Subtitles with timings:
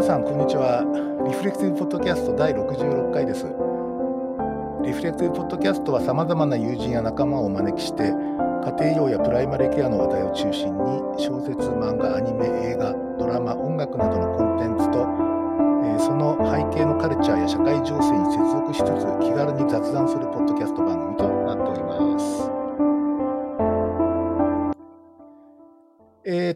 [0.00, 0.80] 皆さんこんにちは。
[1.28, 3.44] リフレクティブポッドキャスト第66回です。
[4.80, 15.04] リフレクティブポッドキャストはさまざまな友人や仲間をお招きして家庭医療やプライマリーケアの話題を中心に小説漫画アニメ映画ドラマ音楽などのコンテンツと、
[15.84, 21.39] えーその背景のカルチャーや社会情勢に接続しつつ気軽に雑談するポッドキャスト番組と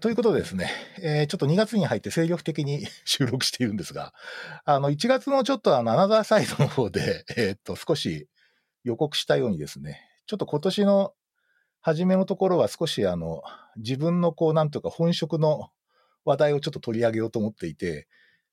[0.04, 4.12] ということでですね、えーちょっと2月に入って精力的に 収録しているんですが、
[4.66, 8.28] あの、1月のちょっとあの、アナザーサイドの方で、 えーっと、少し
[8.82, 11.14] 予告したようにですね、ちょっと今年の
[11.80, 13.42] 初めのところは少しあの、
[13.76, 15.70] 自分のこう、なんとか本職の
[16.26, 18.06] 話題をちょっと取り上げようと思っていて、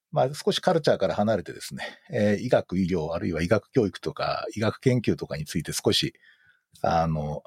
[0.09, 6.13] まあ少しカルチャーから離れてですね、えー医学、医療、あるいは医学教育とか医学研究とかについて少し、
[6.81, 7.43] あの、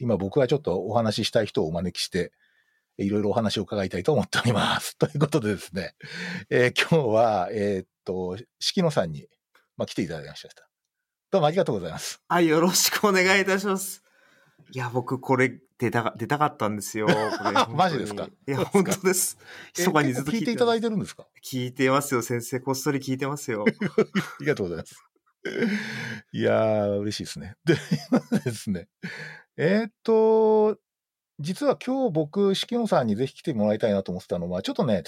[0.00, 2.32] 今僕がちょっとお話ししたい人をお招きして、
[2.98, 4.96] いろいろお話を伺いたいと思っております。
[4.98, 5.94] ということでですね、
[6.50, 9.28] えー今日は、えーっと、敷野さんに、
[9.76, 10.68] まあ、来ていただきました。
[11.30, 12.22] どうもありがとうございます。
[12.28, 14.02] あ、よろしくお願いいたします。
[14.70, 17.06] いや、僕、これ、出たか、出たかったんですよ。
[17.06, 18.28] これ マジですか？
[18.46, 19.00] いや、本ですか？
[19.02, 19.38] 当です。
[19.76, 21.26] え密かにずっと聞いていただいててるんですか？
[21.44, 22.60] 聞いてますよ、先生。
[22.60, 23.64] こっそり聞いてますよ。
[23.66, 23.72] あ
[24.40, 24.94] りがとうございます。
[26.32, 27.56] いやー、嬉しいですね。
[27.64, 27.76] で、
[28.30, 28.88] 今ですね。
[29.56, 30.78] えーっと、
[31.40, 35.02] 実は今日僕、敷野さんにぜひ来てもらいたいなと思ってたのは、ちょっとね、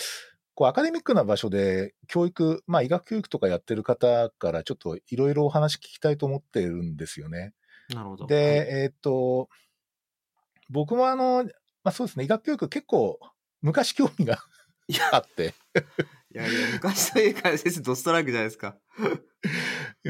[0.54, 7.52] こうアカデミックな場所で教育、まあ医学教育とかやってる方からちょっといろいろお話聞きたいと思ってるんですよね。
[7.90, 8.26] なるほど。
[8.26, 9.48] で、えーっと、
[10.70, 11.44] 僕もあの、
[11.84, 13.20] まあそうですね、医学教育結構
[13.60, 14.38] 昔興味が
[15.12, 15.54] あって、
[16.34, 18.76] いやいや、昔というか、先生、ドストライクじゃないですか。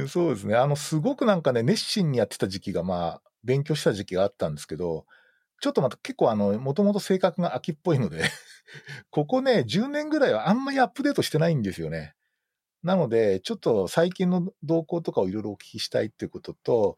[0.09, 0.57] そうですね。
[0.57, 5.07] あの、すごくなんかね、熱心にやってた時期が、まあ、勉強した時期があったんですけど、
[5.61, 8.25] ちょっとまた結構あの、もともと性格が秋っぽいので、
[9.11, 12.15] ここね、10年ぐらいはあんまりアップデートしてないんですよね。
[12.83, 16.97] なので、ちょっと最近の動向とかをいろいろお聞きしたいっていうことと、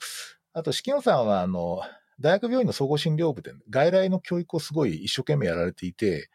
[0.52, 1.80] あと、敷野さんは、あの、
[2.20, 6.30] 大学病院の総合診療部で外来の教育をすごい一生懸命やられていて、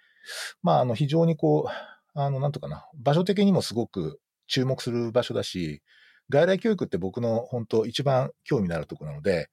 [0.62, 5.82] まあ、あの、非常にこう、あの、なんとかな、場所的にもすごく注目する場所だし、
[6.30, 9.50] 外来教育って僕の本当一番興味のあるところなので、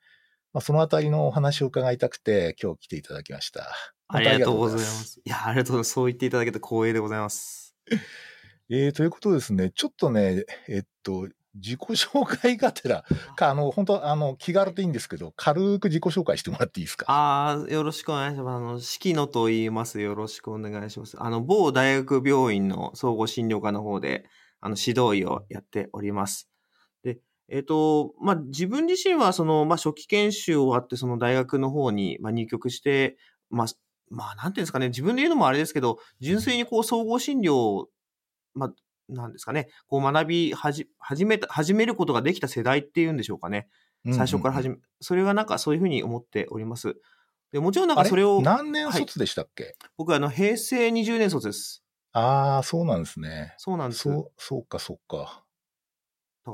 [0.52, 3.70] まあ、そのあたりのお話を伺いたくて今日来ていただきました。
[4.08, 5.20] ありがとうございま本す。
[5.24, 5.90] いや、ありがとうございます。
[5.92, 7.76] そう言っていただけて光栄でございます。
[8.70, 13.04] えー、ということですね、ちょっとね、えっと、自己紹介がてら、
[13.36, 17.06] か、あの、本当あの、気軽でいいんですけど、軽く自己紹介してもらっていいですか？
[17.08, 18.56] ああ、よろしくお願いします。
[18.56, 20.00] あの、四季野と言います。
[20.00, 21.16] よろしくお願いします。
[21.20, 24.24] あの、某大学病院の総合診療科の方で、
[24.60, 26.49] あの、指導医をやっております。
[27.50, 33.18] で、えっ、と、まあ、自分自身は、その、まあ、初期研修終わって、その大学の方に、まあ、入局して、
[33.50, 33.66] まあ、
[34.08, 37.88] まあ、なんていうんですかね、自分で言うのもあれですけど、純粋にこう、総合診療を、
[38.54, 38.72] まあ、
[39.08, 43.68] なんですかね、こう学びはじ、始めた、始めることができた世代っていうんでしょうかね。
[44.04, 46.96] 最初から始め、め、それがなんかそういうふうに思っております。
[47.52, 51.82] でもちろんなんかそれを、何年卒でしたっけ、僕はあの平成20年卒です。
[52.12, 53.54] ああ、そうなんですね。
[53.58, 54.02] そうなんです。
[54.02, 55.44] そう、そうか、そうか。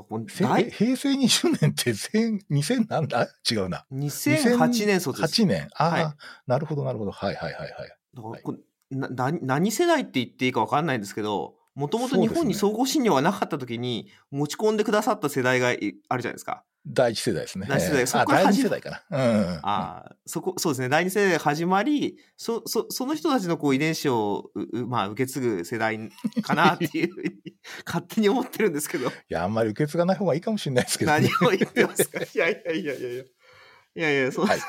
[0.03, 3.85] 平成20年って千2000なんだ違うな。
[3.91, 5.41] 2008年卒です。
[5.43, 5.69] 8年。
[5.75, 6.13] ああ、はい
[6.47, 7.11] なるほど、なるほど。
[7.11, 7.71] はいはいはいはい。
[8.13, 16.63] だからこうなな何世代って言っていいか分かんないんですけど、もともと日本に総合診療がなかった時に持ち込んでくださった世代がいあるじゃないですか。
[16.87, 17.67] 第一世代ですね。
[17.69, 19.03] 第一世代ええそこからあ、第二世代かな。
[19.11, 19.59] うんうんうん。
[19.61, 20.89] ああ、そこ、そうですね。
[20.89, 24.49] 第二世代が始まり、そ、そ、その人たちのこう遺伝子を、
[24.87, 25.99] まあ、受け継ぐ世代
[26.41, 27.29] かなっていうふうに
[27.85, 29.09] 勝手に思ってるんですけど。
[29.09, 32.19] いや、あんまり受け継がない方がいいかもしれないですけど、何を言ってますか？
[32.19, 33.23] いやいやいやいやいや。
[33.23, 34.59] いやいや、そう、はい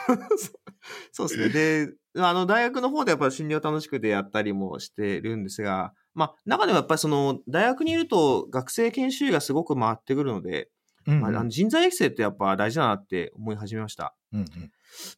[1.12, 1.48] そうですね。
[1.50, 10.68] で、あの、大学の方でやっぱり診療楽しくでやったりもしてるんですが、まあ、中でもやっぱりその、大学にいると学生研修医がすごく回ってくるので、
[11.06, 14.16] うんうんまあ、あの人材育成ってやっぱ大事だなって思い始めました。
[14.32, 14.46] うんうん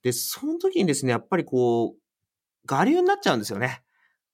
[0.03, 3.83] で、その時にですね、やっぱりこう、我流になっちゃうんですよね。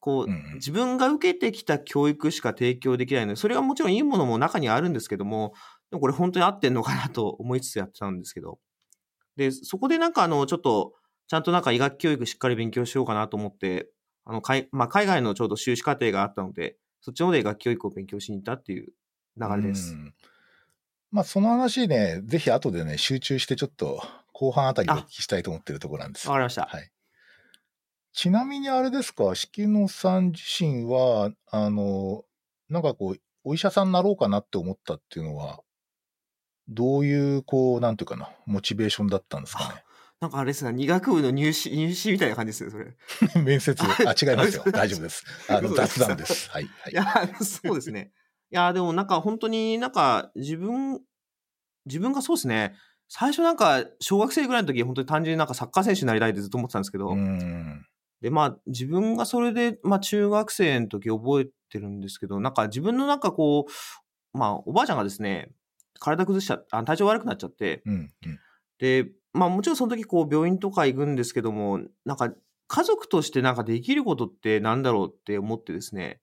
[0.00, 5.52] こう、うんうん自分が受けてきた教育しか提供できないので、それがもちろんいいものも中にはあるんですけども、
[5.90, 8.58] でもこれ本当に合ってんのかなと思いつつやってたんですけど。
[9.36, 10.94] で、そこでなんかあの、ちょっと、
[11.28, 13.90] ちゃんとなんか医学教育しっかり勉強しようかなと思って、
[14.26, 18.92] あの、海まあ、海外のちょうど修士課程があったので、そっちの方で医学教育を勉強しに行ったっていう
[19.40, 19.94] 流れです。
[19.94, 20.14] うん
[21.12, 24.02] まあ、その話ね、ぜひ後でね、集中してちょっと
[24.32, 26.32] 後半あたりでお聞きしたいと思ってるところなんですよ。
[26.32, 26.66] わかりました。
[26.66, 26.90] はい。
[28.12, 32.24] ちなみにあれですか、敷野さん自身は、あの、
[32.68, 35.60] なんかこう、お医者さんになろうかなって思ったっていうのは、
[36.68, 39.84] どういう、こう、なんていうかな、モチベーションだったんですかね？
[40.20, 42.96] なんかあれですね、医学部の入試、入試みたいな感じですね、それ。
[43.44, 43.82] 面接。
[43.82, 44.64] あ、違いますよ。
[44.66, 45.24] あ大丈夫です。
[45.48, 46.50] あの、雑談です。
[46.50, 46.66] はい。
[46.80, 47.04] はいいや、
[47.44, 48.12] そうですね。
[48.50, 51.00] いや、でもなんか本当になんか自分、
[51.84, 52.76] 自分がそうですね、
[53.08, 57.86] 最初なんか小学生ぐらいの時本当に単純になんかサッカー選手になりたいってずっと思ってたんですけど、うん。
[58.22, 65.50] で、まあ自分がそれで、まあ中学生の時覚えてるんですけど、なんか自分のなんかこう、まあおばあちゃんがですね、
[66.00, 68.12] 体崩しちゃあ体調悪くなっちゃって、うん。
[68.24, 68.38] うん。
[68.78, 72.32] で、まあもちろんその時こう病院とか行くんですけども、なんか
[72.68, 76.20] 家族としてなんかできることってなんだろうって思ってですね、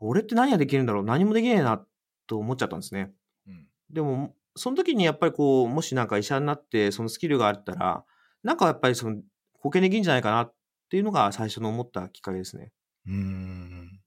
[0.00, 1.84] 俺って何ができるんだろう何もできねえな
[2.26, 3.12] と思っちゃったんですね。
[3.46, 8.04] うんでも、その時にやっぱりこう、もしなんか医者になってそのスキルがあったら、
[8.42, 9.16] なんかやっぱりその
[9.54, 10.54] 貢献できるんじゃないかなっ
[10.90, 12.70] ていうのが最初の思ったきっかけですね。
[13.06, 14.00] うん。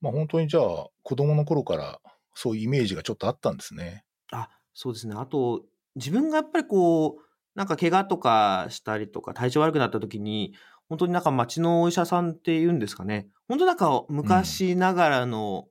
[0.00, 2.00] まあ本当にじゃあ、子供の頃から
[2.34, 4.04] そういうイメージがちょっとあったんですね。
[4.32, 5.14] あ、そうですね。
[5.16, 5.64] あと、
[5.96, 7.29] 自分がやっぱりこう、
[7.60, 10.54] なんか怪我とかしたりとか体調悪くなった時に、
[10.88, 13.28] 本当になんか町のお医者さんっていうんですかね。
[13.48, 15.66] 本当なんか昔ながらの、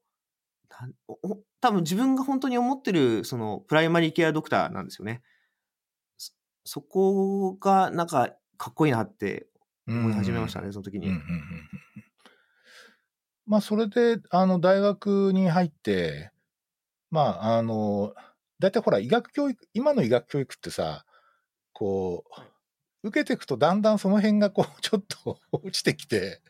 [0.70, 0.94] なん
[1.60, 5.24] 多分自分が本当に思ってるそのプライマリーケアドクターなんですよね。
[6.18, 6.32] そ
[6.64, 9.48] そこがなんかかっこいいなって
[9.88, 11.08] 思い始めましたね、その時に。
[11.08, 11.44] うんうんうんうん
[13.48, 16.30] まあ、それで、あの、大学に入って、
[17.10, 18.14] まあ、あの、
[18.60, 21.04] 大体ほら、医学教育、今の医学教育ってさ、
[21.80, 22.26] こ
[23.04, 26.42] う、受けていくとだんだんその辺がこう、 ちょっと 落ちてきて、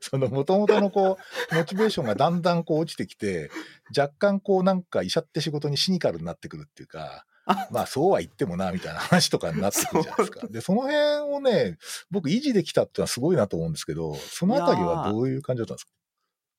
[0.00, 1.18] その元々のこ
[1.52, 3.50] う、モチベーションがだんだんこう落ちてきて、
[3.96, 7.68] 若干こうなんか医者って仕事にシニカルになってくるっていうか、あ。
[7.72, 10.46] まあそうは言ってもな、みたいな話とかになってくるじゃないですか。
[10.48, 10.96] で、その辺
[11.34, 11.78] をね、
[12.10, 15.92] 僕維持できたってのはすごいなと思うんですけど、そのあたりはどういう感じだったんですか？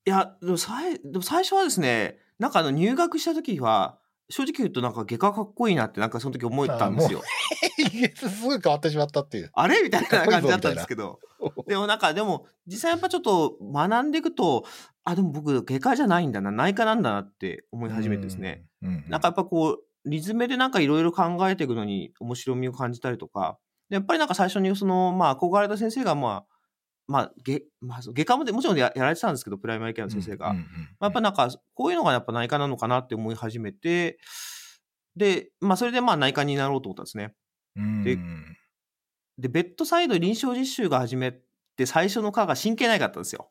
[0.06, 3.98] いや、でも最でも最初はですね、なんかあの入学した時は、
[4.34, 7.22] 正直言うとなんか外科かっこいいなってなんかその時思ったんですよ。
[8.16, 9.52] すぐ変わってしまったっていう。
[9.54, 9.82] あれ？
[9.84, 11.20] みたいな感じだったんですけど。
[11.68, 14.66] でもなんか、でも、実際やっぱちょっと学んでいくと、
[15.04, 18.66] あ、でも僕、外科じゃないんだな、内科なんだなって思い始めてですね。
[18.82, 18.90] うん。
[18.90, 23.58] うんなんかやっぱこう、リズムでなんかいろいろ考えていくのに面白みを感じたりとか、
[23.90, 26.53] でやっぱりなんか最初にその、まあ、憧れた先生が、まあ、
[27.08, 30.52] まあ、外まあ、外科もでもちろんややられてたんですけど、プライマリーケアの先生が。
[30.52, 34.20] うんうんうんまあ、やっぱなんか、こういうのがやっぱ内科なのかなって思い始めて、
[35.16, 37.34] で、まあ、それでまあ内科になろうと思ったんですね。
[37.76, 38.18] うんで
[39.38, 41.34] で、ベッドサイド臨床実習が始め
[41.76, 43.50] て、最初の科が神経内科だったんですよ。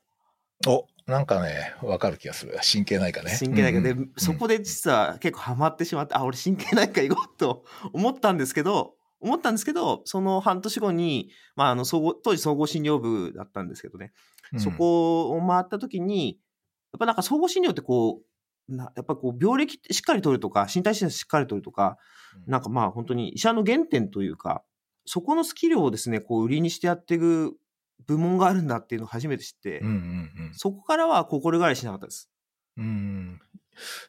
[0.66, 2.56] お、なんかね、わかる気がする。
[2.62, 3.36] 神経内科ね。
[3.38, 14.12] 神経内科で、うんうんそこで実は結構ハマってしまって、あ、俺神経内科行こうと思ったんですけど、思ったんですけど、その半年後に、まあ、あの、総合、当時総合診療部だったんですけどね、
[14.52, 16.38] うんそこを回った時に、
[16.92, 18.20] やっぱなんか総合診療ってこ
[18.68, 21.96] う、なやっぱこう病歴しっかり取るとか、身体診察しっかり取るとか、
[22.46, 24.62] なんかまあ本当に医者の原点というか、
[25.06, 27.56] そこのスキルをですね、こう売りにしてやっていく
[28.06, 32.30] 部門があるんだっていうのを初めて知って、うんうんそこからは心変わりしなかったです。
[32.76, 32.84] うん。
[32.84, 33.40] うん。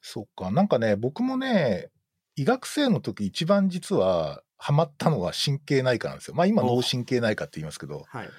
[0.02, 0.52] そっか。
[0.52, 1.90] なんかね、僕もね、
[2.36, 6.36] 医学生の時一番実はハマったのは神経内科なんですよ。
[6.36, 8.06] まあ今お脳神経内科って言いますけど。
[8.08, 8.30] はい。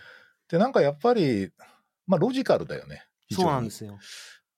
[0.48, 1.50] で、なんかやっぱり、
[2.06, 3.06] まあロジカルだよね。
[3.30, 3.98] そうなんですよ。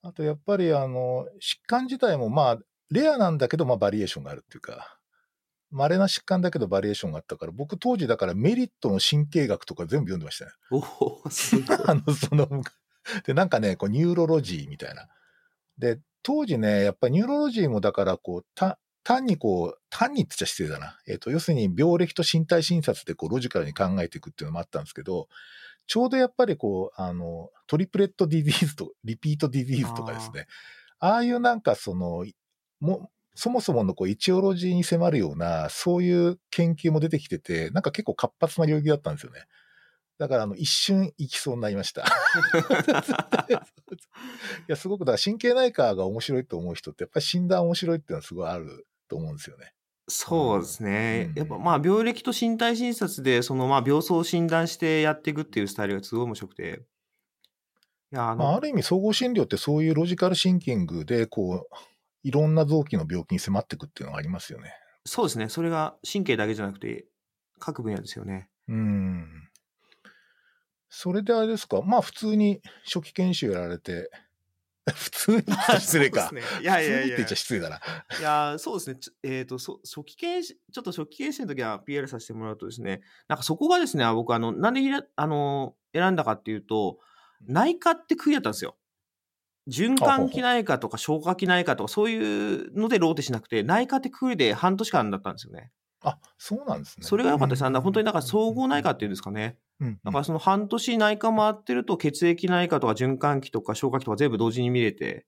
[0.01, 2.57] あとやっぱりあの、疾患自体もまあ、
[2.89, 4.97] レアなんだけど、まあバリエーションがあるっていうか、
[5.69, 10.51] 稀な疾患だけどバリエーションがあったから、僕当時だからメリットの神経学とか全部読んでましたね。
[10.71, 10.77] お
[11.25, 11.77] お、すごい。
[11.85, 12.47] あの、その、
[13.25, 15.09] で、なんかね、こう、 neurology みたいな。
[15.77, 20.97] で、当時ね、やっぱり neurology もだから、こう、た、単にこう、単にって言っちゃ失礼だな。
[21.07, 25.29] えっ、と、要するに病歴と身体診察でこう、ロジカルに考えていくっていうのもあったんですけど、
[25.87, 30.47] ちょうどやっぱりこう、あの、 triplet disease と、 repeat disease とかですね。
[30.99, 32.25] ああいうなんかその、
[32.81, 39.45] も、そもそものこう、イチオロジーに迫るような、そういう研究も出てきてて、なんか結構活発な領域だったんですよね。
[40.17, 42.03] だから、あの、一瞬行きそうになりました。
[44.67, 49.73] いや、すごく、だから神経内科が面白いと思う人って、やっぱり診断面白いっていうのはすごいあると思うんですよね。
[50.09, 51.27] そうですね。
[51.29, 56.83] うんやっぱまあ病歴と身体診察で、そのまあ病巣を診断してやっていくっていうスタイルがすごい面白くて。
[58.13, 61.75] いや、あの、まあ、ある意味、総合診療ってそういうロジカルシンキングで、こう、
[62.23, 64.71] いろんな臓器の病気に迫っていくっていうのがありますよね。
[65.05, 65.49] そうですね。
[65.49, 67.05] それが神経だけじゃなくて、
[67.59, 68.49] 各分野ですよね。
[68.69, 69.49] うん。
[70.89, 74.09] それであれですか、まあ普通に初期研修やられて、
[74.95, 75.43] 普通に
[75.79, 76.31] 失礼か。
[76.61, 77.27] いやいやいや。
[77.27, 77.77] 失礼だな。
[78.19, 78.99] いやーそうですね。
[79.23, 86.99] えっ、と、そ初期研修、ちょっと初期研修の時は PR させてもらうとですね、なんかそこがですね、僕、あの、なんでひらあの選んだかっていうと、
[87.45, 88.77] 内科って区切だったんですよ。
[89.69, 95.71] 循環器内科とか消化器内科とかそういうのでローテしなくて、内科って区で半年間だったんですよね。
[96.07, 97.05] あ、そうなんですね。
[97.05, 97.65] それが良かったです。
[97.65, 99.57] あの本当になんか総合内科科っていうんですかね。
[99.81, 99.99] うん。
[100.03, 105.25] だからその半年内科回ってると血液内科とか循環器とか消化器とか全部同時に見れて、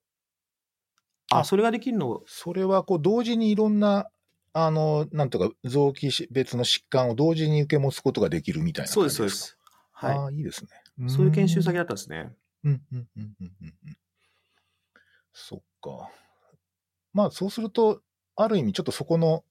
[1.31, 4.09] あ、あそれができるの、それはこう同時にいろんな、
[4.53, 9.57] あの、なんとか臓器し別の疾患を同時に受け持つことができるみたいなそうです、そうでですす。
[9.91, 10.69] はかああ、いいですね。
[11.05, 11.09] い。
[11.09, 11.79] そういう研修先だ。
[11.79, 12.31] だったんですね。
[12.63, 13.97] うんうんうんうんうんうん。
[15.33, 16.09] そっか。
[17.13, 18.01] まあそうすると、
[18.35, 19.43] ある意味ちょっとそこの、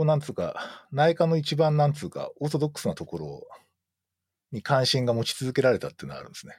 [0.00, 3.46] こうなんつうか、内科の一番なんつうか、オーソドックスなところ
[4.50, 6.54] に関心が持ち続けられたっていうのはあるんですね。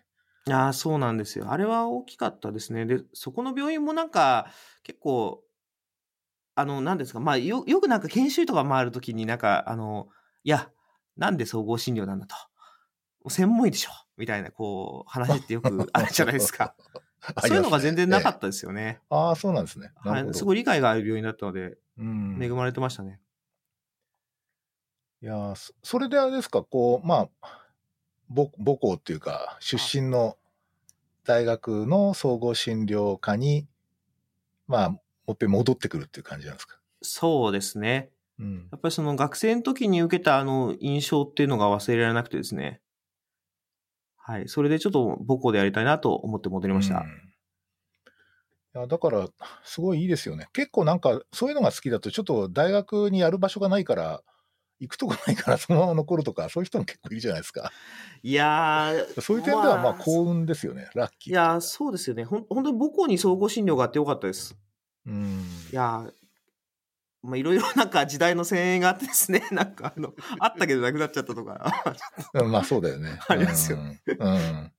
[0.45, 1.51] いやーそうなんですよ。
[1.51, 2.86] あれは大きかったですね。
[2.86, 4.45] で、そこの病院もなんか、
[4.83, 5.43] 結構、
[6.53, 10.10] あの、なんですか、まあ、よ、よくなんか研修とか回るときになんか、あの、
[10.43, 10.69] いや、
[11.17, 12.36] なんで総合診療なんだと。
[13.31, 16.75] 専門医でしょみたいな、こう、話ってよく あるじゃないですか。
[17.41, 18.38] そういうのが全然なかた。
[18.38, 19.00] ったですよね。
[19.10, 19.91] ああ、そうなんですね。
[20.33, 23.19] すごい理解がある病院だったので、うん恵まれてましたね。
[25.23, 27.63] いやーそそれであれですか、こう、まあ、
[28.33, 30.37] 母母校っていうか、出身の
[31.25, 33.67] 大学の総合診療科に、
[34.67, 34.99] まあ、も
[35.33, 36.79] っぺん戻ってくるっていう感じなんですか？
[37.03, 38.09] そうですね。
[38.39, 38.67] うん。
[38.71, 42.81] やっぱりその学生の時に受けたあの印象っていうのが忘れられなくてですね。
[44.17, 44.47] はい。
[44.47, 46.99] それでちょっと母校でやりたいなと思って戻りました。
[46.99, 47.27] うん
[48.73, 49.27] いやだから、
[49.65, 50.47] すごいいいですよね。
[50.53, 54.23] 結構なんか、そういうのが好きだと、ちょっと大学にやる場所がないから、
[54.81, 57.71] 行くとこないからそのまま残るとか、そういう人も結構いるじゃないですか。
[58.23, 60.89] いやー、そういう点では、まあ、まあ幸運ですよね。
[60.95, 61.33] ラッキー。
[61.33, 62.23] いやー、そうですよね。
[62.23, 64.55] ほん本当に母校に総合診療があってよかったです。
[65.05, 65.45] うん。
[65.71, 66.13] いやー、
[67.23, 71.71] まあ、いろいろ なんか時代の声援があってですね、 なんかあの、あったけどなくなっちゃったとか。
[72.33, 73.19] うんまあ、そうだよね。
[73.27, 74.00] ありますようん。
[74.19, 74.71] うん。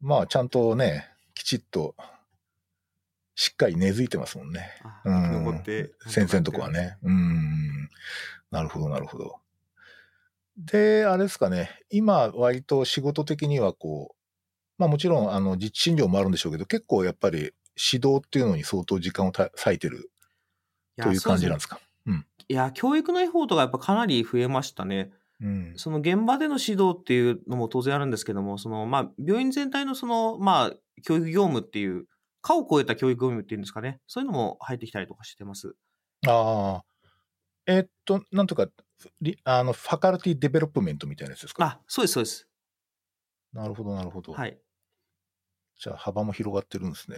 [0.00, 1.94] まあ、ちゃんとね、きちっと、
[3.34, 4.70] しっかり根付いてますもんね。
[4.82, 5.62] あうん。
[6.08, 6.70] 先生のとこは。
[6.70, 6.96] ね。
[7.02, 7.90] うん。
[8.50, 9.40] なるほど、なるほど。
[10.56, 11.80] で、あれですかね。
[11.90, 14.16] 今、割と仕事的にはこう、
[14.78, 17.38] まあもちろん、あの、実地診療もあるんでしょうけど、結構やっぱり
[17.92, 20.10] 指導っていうのに相当時間をた割いてる
[21.02, 21.80] という感じなんですか？
[22.48, 25.12] いや、教育のエフォートがやっぱかなり増えましたね。
[25.40, 25.74] うん。
[25.76, 30.72] その現場での指導っていうのも当然あるんですけども、そのまあ病院全体のそのまあ
[31.02, 32.06] 教育業務っていう、
[32.42, 35.74] 科を超えた教育業務っていうんですかね、そういうのも入ってきたりとかしてます。
[36.26, 36.85] ああ。
[37.66, 38.68] えっと、なんとか、
[39.20, 41.64] リあの、 faculty development みたいなやつですか？
[41.64, 42.48] あ、そうです、そうです。
[43.52, 44.32] なるほど、なるほど。
[44.32, 44.58] はい。
[45.78, 47.16] じゃあ幅も広がってるんですね。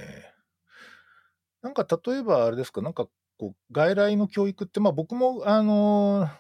[1.62, 3.06] なんか例えばあれですか、なんか
[3.38, 6.30] こう外来の教育って、まあ僕もあのー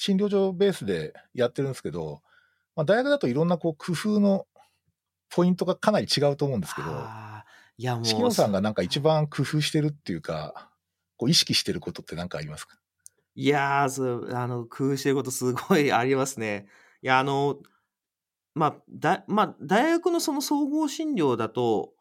[0.00, 2.22] 診療所ベースでやってるんですけど、
[2.76, 4.46] まあ、大学だといろんなこう工夫の
[5.28, 6.88] ポイントがかなり違うと思うんですけど、
[7.76, 8.04] いやもう。
[8.06, 10.70] 四季野さんがなんか一番工夫してるっていうか、
[11.16, 12.78] こう意識してることって何かありますか？
[13.38, 16.66] いやーそう、あの、工夫してることすごいありますね。
[17.02, 17.60] いや、あの、
[18.52, 21.92] まあ、だ、まあ、大学のその総合診療だと、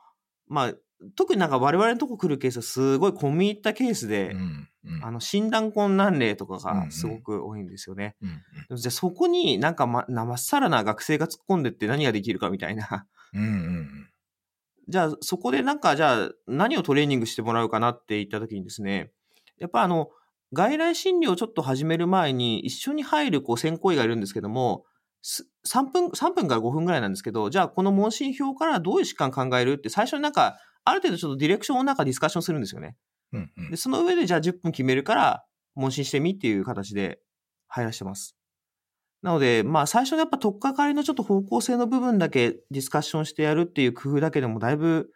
[0.47, 0.73] まあ、
[1.15, 8.15] 特になんか我々のとこ来るケースはすごい込み入ったケースで、うんうんあの、診断困難例とかうんうんがすごく多いんですよね。
[8.19, 8.35] うんで
[8.71, 13.05] もじゃあそこになんかま、なまっさらな学生が突っ込んでって何ができるかみたいな。
[13.35, 14.09] うんうんうん
[14.89, 19.11] じゃあそこでなんかじゃあ何をトレーニングしてもらうかなって言った時にですね、
[19.59, 20.11] やっぱあの、
[20.53, 24.85] 外来診療をちょっと始める前に一緒に入るこう専攻医がいるんですけども、
[25.21, 32.95] す3分、3分から5分ぐらいなんですけど、じゃあこの問診票からどういう疾患考えるって最初になんか、ある程度ちょっとディレクションをなんかディスカッションするんですよね。
[33.33, 35.43] うんうんで、その上でじゃあ10分決めるから
[35.75, 37.19] 問診してみっていう形で
[37.67, 38.37] 入らしてます。
[39.21, 45.11] なので、まあ最初のやっぱ取っかかりのちょっと方向性の部分だけディスカッションしてやるっていう工夫だけでもだいぶ、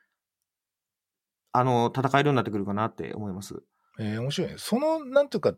[1.53, 3.63] あの、戦えるようになってくるかなって思います。
[4.00, 4.55] えー面白いね。
[4.57, 5.53] その、なんていうか、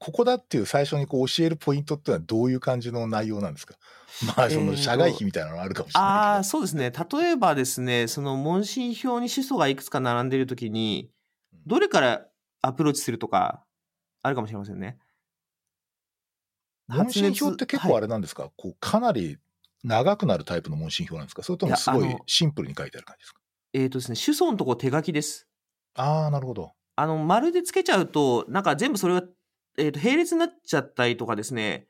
[0.00, 3.74] ここだっていう最初にこう教えるポイントってのはどういう感じの内容なんですか？
[4.36, 6.90] まあ、その社外費みたいなのあるかもしれああ、ないそうですね。
[6.92, 11.10] 例えばですね、その問診票に主訴がいくつか並んでいるときに、
[11.66, 12.28] どれから
[12.62, 13.64] アプローチするとか、
[14.22, 14.98] あるかもしれませんね。
[16.88, 19.38] 問診票って結構あれ、れなんですか、こうかなり
[19.84, 21.42] 長くなるタイプの問診票なんですか？
[21.42, 23.40] それともすごいシンプルに書いてある感じですか？
[23.74, 25.46] えっ、とですね、主訴のとこ手書きです。
[25.94, 26.72] ああ、なるほど。
[26.98, 29.22] あの、丸でつけちゃうと、なんか全部それが、
[29.78, 31.86] えっ、と、並列になっちゃったりとかですね、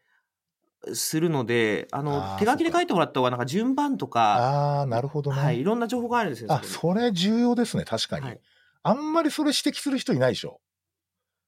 [0.92, 5.40] するので、あの、あー手書きで書いてもらった方が、なんか順番とか、ああ、なるほどね。
[5.40, 6.52] はい、いろんな情報があるんですよ。
[6.52, 8.26] あ、それ重要ですね、確かに。
[8.26, 8.40] はい
[8.84, 10.60] あんまりそれ指摘する人いないでしょ？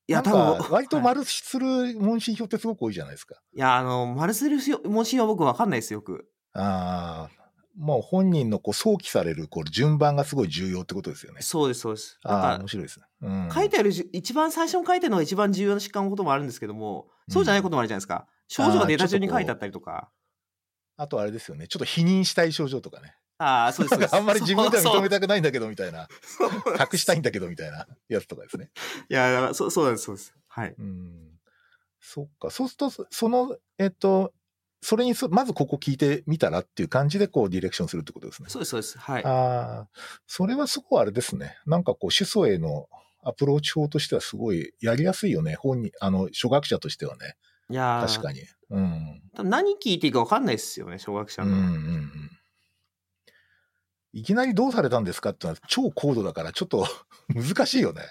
[0.09, 3.37] いや、多分、か割とはい丸する問診票ってすごく多いじゃないですか。
[3.55, 6.29] いや、あの、丸するし問診は僕わかんないですよ、よく。
[6.53, 7.40] ああ、
[7.77, 11.43] もう本人のこう想起されるこう順番がすごい重要ってことですよね。
[11.43, 12.19] そうです、そうです。
[12.25, 13.07] ああ、面白いですね。
[13.23, 18.27] うん、書いてあるじ、一番最初に書いてるのが一番重要な疾患のこともあるんですけども、そうじゃないこともあるじゃないですか。
[18.49, 20.11] 症状がデータ中に書いてあったりとか。
[20.97, 21.67] あとあれですよね。
[21.69, 23.15] ちょっと否認したい症状とかね。
[23.39, 24.17] ああ、そうです、そうです。
[24.17, 26.09] あんまり自分では認めたたくないんだけどみたいな。
[26.79, 28.71] 隠したいんだけどみたいなやつとかですね。
[29.09, 30.35] いや、そうそうなんです、そうです。
[30.49, 30.75] はい。
[30.79, 31.31] うん。
[32.01, 32.51] そっか。
[32.51, 34.35] そうすると、そその、えっと、
[34.83, 38.49] それにす、まずここ聞いてみたらっていう感じでこうディレクションするってことですね。
[38.49, 38.99] そうです、そうです。
[38.99, 39.25] はい。
[39.25, 39.89] ああ、
[40.27, 41.59] それはすごいあれですね。
[41.67, 42.89] なんかこう、主訴への
[43.23, 45.55] アプローチ法としてはすごいやりやすいよね。
[45.55, 47.35] 本人、あの、初学者としてはね。
[47.69, 48.41] いやー確かに。
[48.71, 49.23] うん。
[49.45, 51.49] 何聞いていいか分かんないですよね、初学者の。
[51.49, 52.31] うんうんうん。
[54.13, 56.87] いきなりどうされたんですかってのは超高度だからちょっと
[57.35, 58.03] 難しいよね。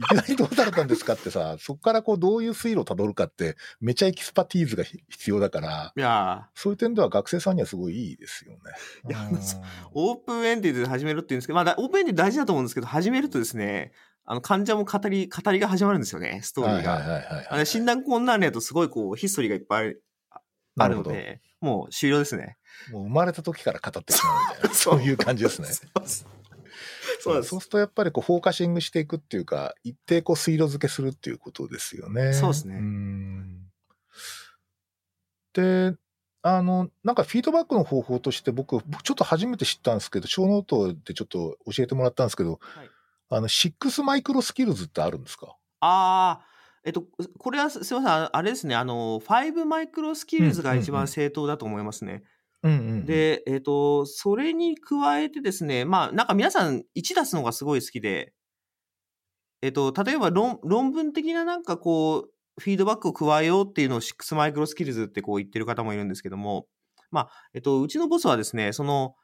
[0.00, 8.58] いきなりどうされたんですかってさ、そこからこうどういう推路をたどるかってめちゃ expertise がひ必要だから、いやそういう点では学生さんにはすごいいいですよね。
[9.08, 9.28] いや
[9.92, 13.92] open-ended で始めるって言うんですけど、まあだ、 open-ended 大事だと思うんですけど、始めるとですね、
[14.24, 16.92] あの、患者も語り、語りが始まるんですよね、ストーリーが。
[16.92, 19.96] はいはいはいはい、あの診断困難例とすごいこう、ヒストリーがいっぱい
[20.78, 22.56] あなるので、もう終了ですね。
[22.92, 25.68] もう生まれた時から語ってしまうみたいな、 そういう感じですね。
[25.68, 26.26] そうです。
[27.20, 32.32] そうでするとやっぱりこう focusing していくっていうか、一定こう水路付けするっていうことですよね。
[32.32, 33.70] そうですねん
[35.52, 35.96] で、
[36.42, 42.90] あの、なんかフィードバックの方法として僕、僕ちょっと初めて知ったんですけど、ショーノートでちょっと教えてもらったんですけど、はい
[43.30, 45.56] あの、6マイクロスキルズってあるんですか？
[45.80, 46.46] ああ、
[46.84, 47.04] えっと、
[47.38, 48.22] これはすすみません。
[48.24, 52.22] あ、あれですね、あの、5マイクロスキルズが一番正当だと思いますね。
[52.62, 52.78] うんうん。
[52.78, 58.32] うん、で、えっ、と、それに加えてですね、まあ、なんか皆さん1出すのがすごい好きで、
[59.62, 62.30] えっ、と、例えば論論文的ななんかこう、
[62.60, 66.66] フィードバックを加えようっていうのを6マイクロスキルズってこう言ってる方もいるんですけども、
[67.10, 69.14] まあ、えっ、と、うちのボスはですね、その、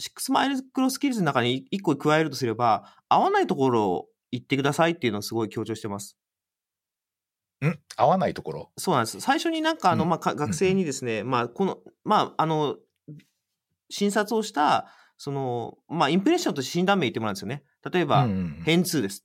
[0.00, 6.16] 6マイクロスキルズの中に1個加えるとすれば、合わないところを言ってくださいっていうのをすごい強調してます。
[7.68, 7.78] ん？
[7.96, 8.70] 合わないところ？
[8.76, 9.20] そうなんです。
[9.20, 12.76] 最初になんかあの、うんまあ、か学生にですね、まあ、この、まあ、あの、
[13.90, 17.62] 診察をした、その、まあ、インプレッションと診断名言ってもらうんですよね。
[17.90, 18.26] 例えば、
[18.64, 19.24] 変数です。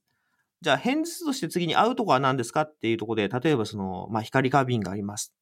[0.60, 5.34] じゃあ、変数として次に合うとこは何ですかっていうところで、例えばその、まあ、光過敏があります。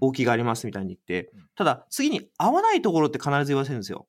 [0.00, 4.08] 大きがありますみたいに言ってうん、ただ、次に合わないところって必ず言わせるんですよ。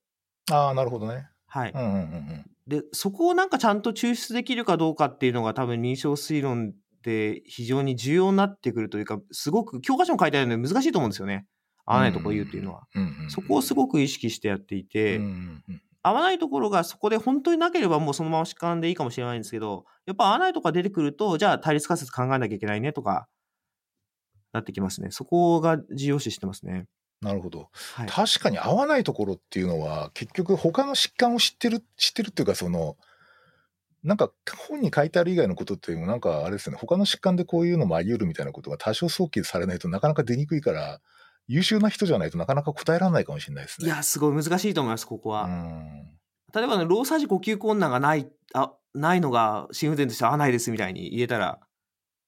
[0.50, 1.28] ああ、なるほどね。
[1.46, 1.72] はい。
[1.72, 2.44] うんうんうんうん。
[2.66, 6.74] で、そこをなんかちゃんと抽出できるかどうかっていうのが多分認証推論
[7.06, 11.46] で非常に重要になってくるというか、すごく教科書に書いてあるので難しいと思うんですよね。
[11.84, 12.88] 合わないところを言うっていうのは。
[13.28, 15.20] そこをすごく意識してやっていて、
[16.02, 23.28] 合わないところがそこで本当になければもうそのまま疾患でいいかもしれないんですけど、やっぱ合わないところが出てくると、じゃあ対立仮説考えなきゃいけないねとか、
[24.52, 25.12] なってきますね。
[25.12, 26.86] そこが重要視してますね。
[27.20, 27.68] なるほど。
[27.94, 28.08] はい。
[28.08, 32.96] 確かに合わないところっていうのは、結局他の疾患を知ってる、知ってるっていうか、その、
[34.06, 34.30] なんか
[34.68, 41.00] 本に書いてある以外のことっていうのも、なんかあれですね、他の疾患でこういうのもあり得るみたいなことが多少早期されないとなかなか出にくいから、
[41.48, 43.86] 優秀な人じゃないとなかなか答えられないかもしれないですね。
[43.86, 45.44] いや、すごい難しいと思います、ここは。
[45.44, 46.16] うん。
[46.54, 51.58] 例えばね、労作時呼吸困難がない、あ、ないのが心不全として合わないですみたいに言えたら、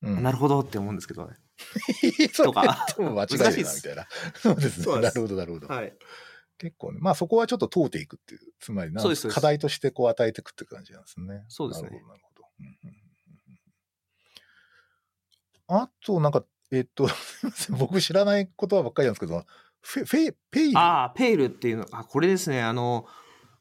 [0.02, 1.36] うん、なるほどって思うんですけどね。
[2.36, 4.06] とか間違いなみたいな。
[4.34, 5.00] そうですね。
[5.00, 5.68] なるほど、なるほど。
[5.68, 5.92] はい。
[6.58, 11.44] 結構ね、まあそこはちょっと問うていくっていう、つまりな課題としてこう与えていくって感じなんですね。
[11.48, 12.44] そうですねなるほど、なるほど。
[12.60, 12.98] うんうん
[15.68, 19.44] あと、なんか、えっと、 すいません僕知らない言葉ばっかりなんですけど、
[19.82, 20.78] フェ、フェ、ペイル？
[20.78, 23.06] ああ、ペイルっていうの、あ、これですね、あの、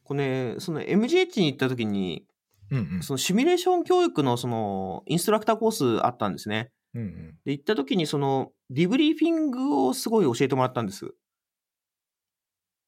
[0.03, 2.25] これ、ね、その MGH に行った時に、
[2.69, 6.71] うんうんそのシミュレーション教育のそのインストラクターコースあったんですね。
[6.93, 11.13] うんうんで、行った時にその debriefing をすごい教えてもらったんです。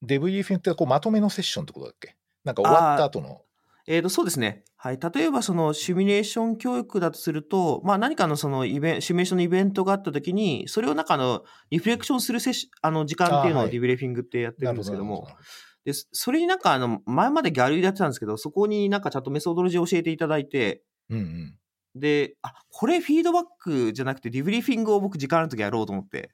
[0.01, 2.15] debriefing ってこうまとめのセッションってことだっけ？
[2.43, 3.41] なんか終わった後の。
[3.88, 4.63] えー、とそうですね。
[4.77, 4.99] はい。
[4.99, 15.45] 例えば、そのシミュレーション教育だとすると、まあ何かのそのイベンシミュレーションのイベントがあったときに、それを中のリフレクションするセあの時間っていうのを debriefing ってやってるんですけども、なるほどなる
[15.85, 20.83] で、それになんかあの、前までギャルリーでやってたんですけど、そこになんかちゃんとメソドロジーを教えていただいて。
[21.09, 21.55] うんうん。
[21.95, 26.29] で、あ、これフィードバックじゃなくてディブリーフィングを僕時間あるときやろうと思って、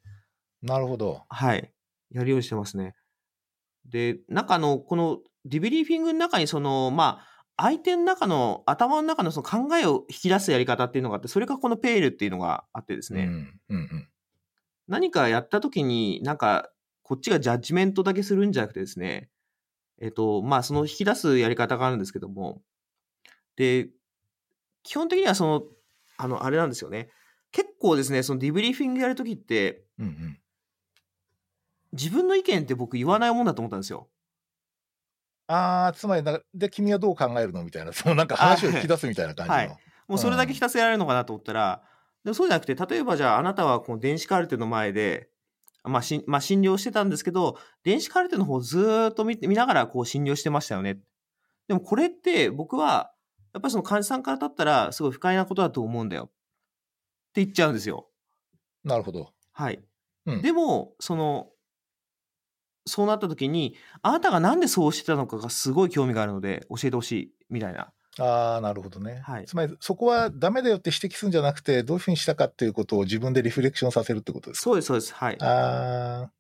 [0.62, 1.24] なるほど。
[1.30, 1.72] はい。
[2.12, 2.96] やるようにしてますね。
[3.86, 14.08] で、なんかあの、このディブリーフィングの中にその、まあ、相手の中の、頭の中のその考えを引き出すやり方っていうのがあって、それがこのペールっていうのがあってですね、うんうんうん。
[14.88, 16.70] 何かやった時になんか、
[17.04, 19.30] こっちがジャッジメントだけするんじゃなくてですね、
[20.02, 22.62] えっと、まあ、その引き出すやり方があるんですけども、
[23.56, 23.90] で、
[24.84, 25.64] 基本的にはその、
[26.18, 27.10] あの、あれなんですよね。
[27.52, 30.40] 結構ですね、そのディブリーフィングやるときって、うんうん。
[31.96, 34.10] 自分の意見って僕言わないもんだと思ったんですよ。
[35.48, 39.56] ああ、つまりだ、で、君はどう考えるのみたいな、そのなんか話を引き出すみたいな感じの。
[39.56, 39.78] はい
[40.08, 41.82] もうそれだけひたすらやれるのかなと思ったら、
[42.24, 45.30] でもそうじゃなくて、例えばじゃああなたはこの電子カルテの前で、
[45.84, 51.00] まあしまあ、診療してたんですけど、電子カルテの方をずーっと見て見ながらこう診療してましたよね。
[51.68, 53.12] でもこれって僕は、
[53.54, 56.26] やっぱりその患者さんからだったらすごい不快なことだと思うんだよ。
[56.26, 56.28] っ
[57.34, 58.10] て言っちゃうんですよ。
[58.84, 59.34] なるほど。
[59.54, 59.80] はい。
[60.26, 61.50] うんでも、その、
[62.88, 67.92] そうなった時に、あなたがなんでそうしてたのかがすごい興味があるので、教えてほしい、みたいな。
[68.20, 69.22] ああ、なるほどね。
[69.26, 74.64] はいつまり、そこはダメだよって指摘するんじゃなくて、どういうふうにしたかっていうことを自分でリフレクションさせるってことですか？
[74.64, 75.14] そうです、そうです。
[75.14, 75.38] はい。
[75.42, 76.34] ああ、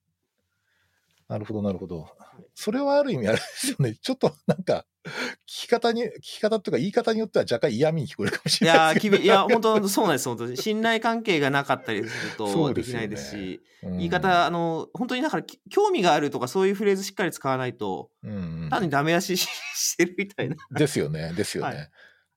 [1.27, 2.07] なるほど、なるほど。
[2.53, 3.95] それはある意味あれですよね。
[4.01, 5.09] ちょっとなんか、聞
[5.45, 9.17] き方に、聞き方っていうか言い方によっては若干嫌味に聞こえるかもしいれないですけど。
[9.17, 10.57] いや、本当そうなんです、本当に。
[10.57, 20.55] 信頼関係がなかったりするそとうできないですし、うん言い方、あの、本当にだから、き興味があるとかそういうフレーズしっかり使わないと、うんうん単にダメ出しし してるみたいな。
[20.71, 21.75] ですよね、ですよね。
[21.75, 21.91] はい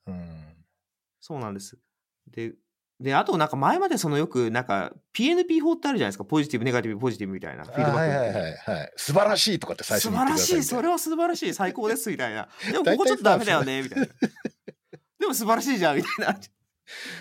[0.08, 0.48] うん
[1.20, 1.78] そうなんです。
[2.28, 2.54] で、
[3.00, 6.24] で、あとなんか前までそのよく、なんか PNP 法ってあるじゃないですか。
[6.24, 7.64] ポジティブ、ネガティブ、ポジティブみたいな。
[7.64, 8.92] フィードバックあはいはいはいはい。
[8.96, 10.76] 素晴らしいとかって最初素に言って晴らしい、くださいみたいな。
[10.78, 12.48] それは素晴らしい、最高です、みたいな。
[12.72, 14.06] でもここちょっとダメだよね、みたいな。
[14.06, 16.40] でも素晴らしいじゃん、みたいな。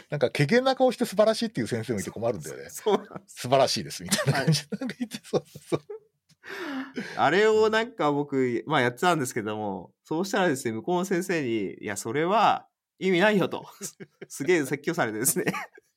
[0.09, 2.69] なんか、けげんな顔して素晴らしいっていう先生もいて困るんだよね。
[2.71, 3.05] そうなん。
[3.27, 5.81] 素晴らしいですみたいな感じで、なんか言って、そうそう。
[7.17, 12.67] あれをなんか僕、まあやってたんですけども、そうしたらですね、向こうの先生に、いや、それは
[12.99, 13.67] 意味ないよと。
[14.27, 15.45] すげえ説教されてですね。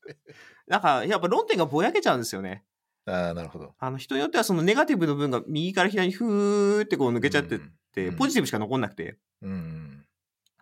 [0.67, 2.65] なんか、やっぱ論点がぼやけちゃうんですよね。
[3.07, 3.75] ああ、なるほど。
[3.79, 7.59] あの人によってはそのネガティブの分が右から左にふーってこう抜けちゃってっ
[7.93, 9.19] て、うんポジティブしか残んなくて。
[9.43, 9.51] うん。
[9.51, 10.07] うん。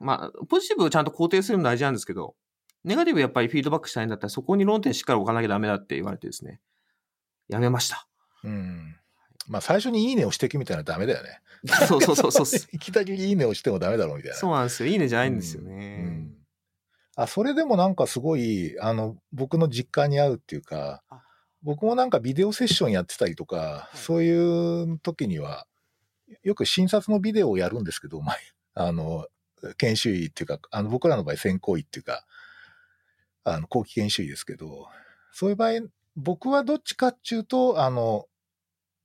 [0.00, 2.36] まあ、ポジティブをちゃんと肯定するの大事なんですけど、
[2.84, 6.60] ネガティブやっぱりフィードバックしたいんだったらそこに論点しっかり置かなきゃダメだって言われてですね。
[7.48, 8.06] やめました。
[8.44, 8.97] うん。
[9.48, 11.40] まあ、最初にいいねをしてきみたいなダメだよね。
[11.88, 12.60] そうそうそうそう。
[12.72, 14.36] いきなりいいねをしてもダメだろうみたいな。
[14.36, 14.90] そうなんですよ。
[14.90, 16.02] いいねじゃないんですようね。
[16.02, 16.34] ん
[17.16, 21.22] あ、それでもなんかすごい、あの、僕の実感に合うっていうかあ、
[21.62, 25.66] 僕もなんかビデオセッションやってたりとか、いそういう時には、
[26.44, 28.34] よく診察のビデオをやるんですけど、ま
[28.74, 29.26] あ、あの、
[29.78, 32.24] 研修医っていうか、あの、僕らの場合専攻医っていうか、
[33.42, 34.86] あの、後期研修医ですけど、
[35.32, 35.80] そういう場合、
[36.14, 38.26] 僕はどっちかっていうと、あの、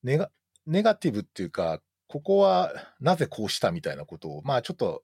[0.03, 0.29] ネガ、
[0.65, 5.03] ネガティブっていうか、ここはなぜこうしたみたいなことを、まあちょっと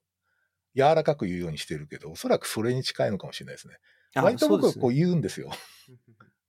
[0.76, 3.74] 柔らかく言うようにしてるけど、おそらくそれに近いのかもしれないですね。
[4.14, 5.50] あ割と僕はこうそ言うんですよ。
[5.84, 5.96] すね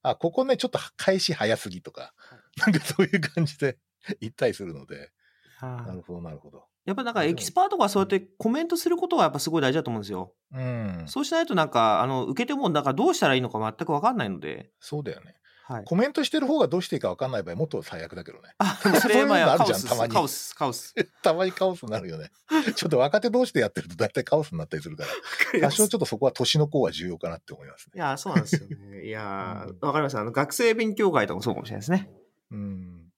[0.04, 2.14] あ、ここね、ちょっと返し早すぎとか、
[2.58, 3.78] なんかそういう感じで
[4.20, 5.12] 言ったりするので、
[5.58, 6.66] はないるほど、なるほど。
[6.86, 10.34] やっぱなんかエキスパートがそうやってコメントすることがやっぱすごい大事だと思うんですよ。
[10.52, 11.04] うん。
[11.06, 14.72] そうしないとなんか、あの、受けてもなんかどうしたらいいのか全くわかんないので。
[14.80, 15.36] そうだよね。
[15.72, 15.84] はい。
[15.86, 18.50] コメントしてる方がどうしていいか分かんない場合、もっと最悪だけどね。
[18.84, 20.94] そ そういうのれまああるじゃんたまにカオス、カオス。
[21.24, 22.32] たまにカオスになるよね。
[22.76, 25.06] ちょっと若手同士でやってると大体カオスになったりするか
[25.54, 27.94] ら、多少ちょっとそこは年の子は重要かなって思いますね。
[27.96, 29.06] いや、そうなんですよね。
[29.06, 30.18] いやうんかります。
[30.18, 32.10] あの、学生勉強会とかもそうかもしれないですね。
[32.52, 33.12] うん。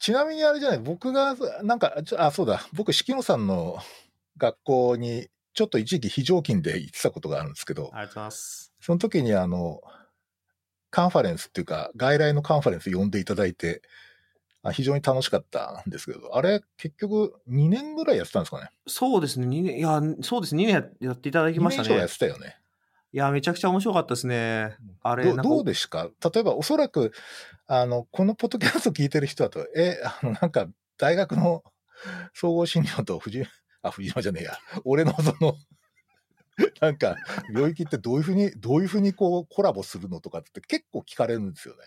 [0.00, 3.78] ちなみにあれじゃない、僕が、なんか、あ、そうだ、僕、式野さんの
[4.36, 8.72] 学校に、ちょっと一時期非常勤で行ってたことがあるんですけど、ありがとうございます。
[8.80, 9.80] その時にあの、
[10.92, 13.82] カンファレンスっていうか、外来のカンファレンス呼んでいただいて、
[14.62, 18.70] あ非常に楽しかったんですけど、あれ、結局2年ぐらいやってたんですかね？
[18.86, 19.46] そうですね。
[19.46, 20.62] 2年、いや、そうですね。
[20.64, 22.08] 2年ややっていただき2ましたね年以上やっ。
[22.08, 22.58] てたよね。
[23.12, 24.76] いや、めちゃくちゃ面白かったですね。
[25.02, 27.12] あれ、どどうですか例えば、おそらく、
[27.66, 31.62] あの、このポッドキャスト聞いてる人だと、え、あの、なんか、大学の
[32.32, 33.44] 総合診療と藤、
[33.82, 35.56] あ、藤島じゃねえや、俺のその、
[36.80, 37.16] なんか、
[37.54, 41.80] 領域ってどういうふうに、どういうふうにこう、コラボするのとかって結構聞かれるんですよね。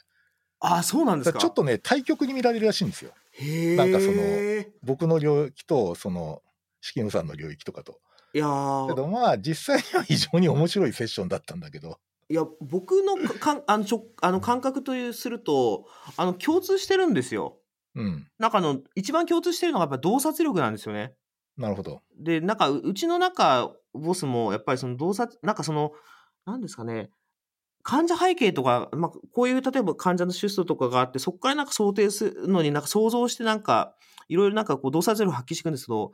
[0.59, 1.39] あ、そうなんですか？
[1.39, 3.11] ちょっとね、対極に見られるらしいんですよ。
[3.77, 4.23] なんかその
[4.81, 6.41] 僕の領域と、その、
[6.81, 7.99] 式野さんの領域とかと。
[8.33, 11.99] いやけーどまあ、実際には非常に面白いセッションだったんだけど。
[12.29, 15.85] いや、僕のかかんあのちょあの感覚というすると、
[16.17, 17.59] あの、共通してるんですよ。
[17.93, 18.27] うん。
[18.39, 21.13] なんかあの、一番共通してるのがやっぱ洞察力なんですよね。
[21.57, 22.01] なるほど。
[22.17, 25.91] で、なんかう、うちの中、ボスも、やっぱりその洞察、なんかその、
[26.45, 27.09] なんですかね、
[27.83, 33.95] 患者背景とか、まあ、こういう、例えば患者の出訴とかがあって、そこからなんか想定するのになんか想像してなんか、
[34.27, 36.11] いろいろなんかこう洞察力を発揮していくんですけど、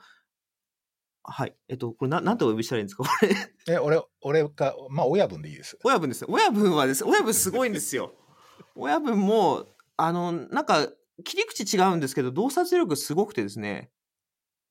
[1.24, 1.56] はい。
[1.70, 3.04] えっと、これな、なんてお呼びしたらいいんですか？
[3.08, 3.36] これ。
[3.76, 5.78] え、俺、俺か、まあ、親分でいいです。
[5.84, 6.28] 親分ですね。
[6.32, 7.04] 親分はです。
[7.06, 8.14] 親分すごいんですよ。
[8.76, 9.68] 親分も、
[9.98, 10.88] あの、なんか、
[11.24, 13.92] 切り口違うんですけど、洞察力すごくてですね、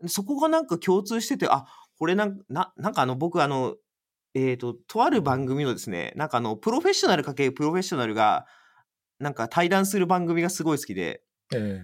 [0.09, 1.67] そこがなんか共通してて、あ、
[2.01, 3.77] これなんななんかあの、僕あの、
[4.35, 8.47] えっ、と、とある番組のですね、なんかあの、プロフェッショナルかけプロフェッショナルが、
[9.19, 11.23] なんか対談する番組がすごい好きで、
[11.55, 11.83] え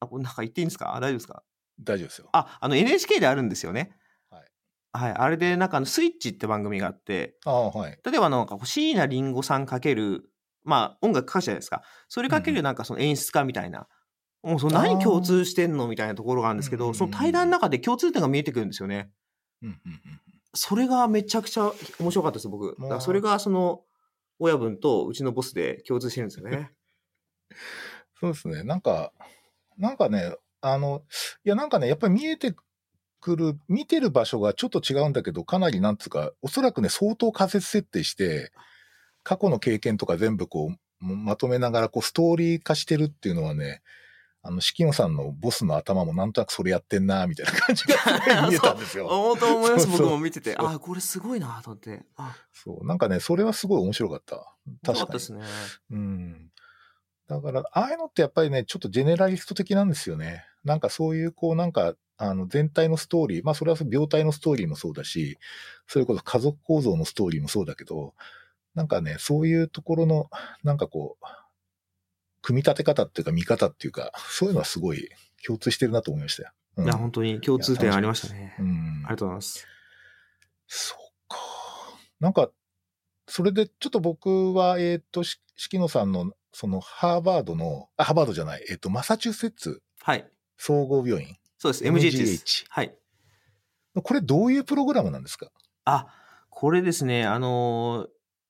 [0.00, 0.96] あ、これなんか言っていいんですか？
[0.96, 1.42] あ大丈夫ですか？
[1.80, 2.30] 大丈夫ですよ。
[2.32, 3.96] あ、あの NHK であるんですよね。
[4.30, 4.46] はい。
[4.94, 5.12] はい。
[5.12, 7.98] あれで、なんかあの、スイッチって番組があって、ああ、はい。
[8.04, 10.30] 例えばなんか椎名林檎さんかける、
[10.64, 11.82] まあ音楽歌手じゃないですか。
[12.08, 13.86] それかけうんうるなんかその演出家みたいな。
[14.42, 15.88] もうその何共通してんの？
[15.88, 19.10] みたいなところがあるんですけど、うんうんうんその対談の中で共通点が見えてくるんですよね。
[19.66, 20.20] うんうんうん
[20.58, 22.74] それがめちゃくちゃ面白かったです、僕。
[22.80, 23.82] だからそれがその
[24.38, 26.72] 親分とうちのボスで共通してるんですよね。
[28.18, 28.62] そうですね。
[28.64, 29.12] なんか、
[29.76, 31.02] なんかね、あの、
[31.44, 32.54] いやなんかね、やっぱり見えて
[33.20, 38.52] くる、見てる場所がちょっと違うんだけど、かなりなんつうか、おそらくね、相当仮説設定して、
[39.22, 43.82] 過去の経験とか全部こう、まとめながら、こう、ストーリー化してるっていうのはね、
[44.46, 49.08] あの、四季野さんのボスの頭もなんとなくそれやってんな、みたいな感じが見えたんですよ。
[49.10, 50.54] 本当思います、僕も見てて。
[50.56, 52.04] あ、これすごいなと思って。
[52.16, 52.86] あ、そう。
[52.86, 54.54] なんかね、それはすごい面白かった。
[54.84, 55.18] 確かにかで。
[55.18, 55.42] すね。
[55.90, 56.50] うん。
[57.26, 60.44] だから、ああいうのってやっぱりね、ちょっとジェネラリスト的なんですよね。
[60.64, 65.38] なんかそういう、こう、なんか、あの、全体のストーリー、まあ、それは病態のストーリーもそうだし、
[65.86, 68.14] それこそ家族構造のストーリーもそうだけど、
[68.74, 70.30] なんかね、そういうところの、
[70.62, 71.24] なんかこう、
[72.46, 75.08] 組み立て方っていうか見方っていうか、そういうのはすごい
[75.44, 76.50] 共通してるなと思いましたよ。
[76.76, 78.54] うんいや、本当に共通点ありましたね。
[78.60, 79.66] うんありがとうございます。
[80.68, 81.38] そうか。
[82.20, 82.50] なんか、
[83.26, 90.30] それでちょっと僕は、えっ、と、し敷野さんの、その、ハーバードの、あ、ハーバードじゃない、えっ、と、マサチューセッツはい。
[90.56, 91.36] 総合病院。
[91.58, 91.84] そうです。
[91.84, 92.44] MGH です。
[92.44, 92.94] MGH はい。
[94.04, 95.50] これどういうプログラムなんですか？
[95.84, 96.06] あ、
[96.50, 98.06] これですね、あの、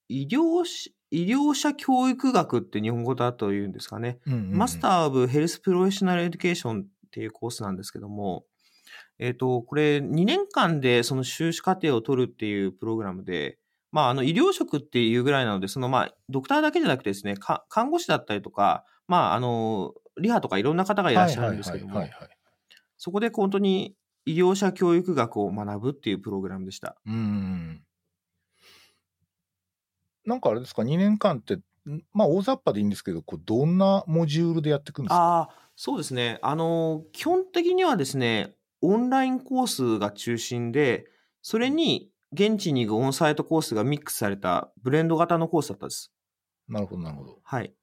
[0.09, 4.19] 医療し、医療者教育学って日本語だというんですかね。
[4.27, 8.45] Master of Health Professional Education っていうコースなんですけども、
[9.19, 13.59] えっ、と、これ2年間でその修士課程を取るっていうプログラムで、
[13.93, 22.07] まあ、あの、医療職っていうぐらいなので、その、まあ、ドクターだけじゃなくてですね、か看護師だったりとか、まあ、あの、リハとかいろんな方がいらっしゃるんですけども。
[22.99, 23.95] そこで本当に
[24.27, 26.97] 医療者教育学を学ぶっていうプログラムでした。
[27.07, 27.86] うん。
[30.27, 31.63] なんかあれですか、2年間って、ん
[32.13, 35.23] まあ大雑把でいいんですけど、こうどんなモジュールでやっていくんですか？
[35.23, 36.39] ああ、そうですね。
[36.43, 41.07] あの、基本的にはですね、オンラインコースが中心で、
[41.43, 46.11] それに現地に行くオンサイトコースがミックスされたブレンド型のコースだったです。
[46.69, 47.41] なるほど、なるほど。
[47.43, 47.77] はい。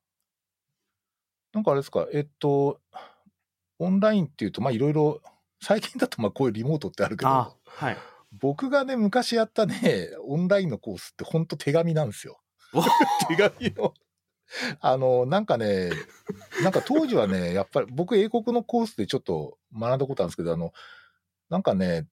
[1.53, 2.81] なんかあれですか、えっと、
[3.79, 5.21] オンラインっていうと、まあいろいろ、
[5.61, 8.05] 最近だとまあこういうリモートってあるけあど、はい。
[8.39, 12.41] 僕がね、昔やったね、 オンラインのコースって本当手紙なんですよ。
[12.73, 12.81] お
[13.29, 13.93] 手紙の。
[14.81, 15.91] あの、なんかね、
[16.63, 20.73] なんか当時はね、 やっぱり僕英国のコースでちょっと学んだことあるんですけど、あの、
[21.49, 22.07] なんかね、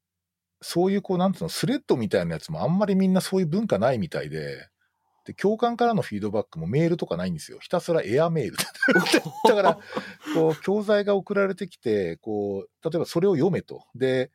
[0.61, 4.69] そういうこう、なんつうの、スレッドみたいなやつもあんまりみんなそういう文化ないみたいで、
[5.25, 7.59] で、教官からのフィードバックもメールとかないんですよ。
[7.59, 8.57] ひたすらエアメール。
[9.47, 9.79] だから、
[10.33, 13.85] こう、教材が送られてきて、こう、例えばそれを読めと。
[13.93, 14.31] で、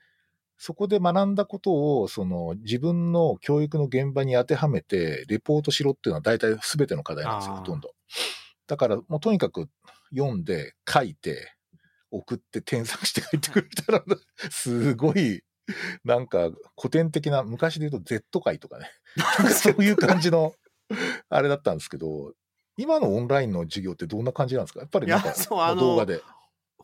[0.59, 7.93] そこで学んだことを、その、自分の教育の現場に当てはめて、レポートしろっていうのは大体全ての課題なんですよ、ほとんど。
[8.67, 9.69] だから、もうとにかく
[10.15, 11.53] 読んで、書いて、
[12.11, 14.17] 送って添削して帰ってくるみたいな、
[14.51, 15.43] すごい、
[16.05, 18.91] なんか古典的な、昔で言うと Z 会とかね、
[19.53, 20.55] そういう感じの、
[21.29, 22.33] あれだったんですけど、
[22.79, 24.81] 今のオンラインの授業ってどんな感じなんですか？
[24.81, 25.35] やっぱりなんか
[25.81, 26.23] 動画で。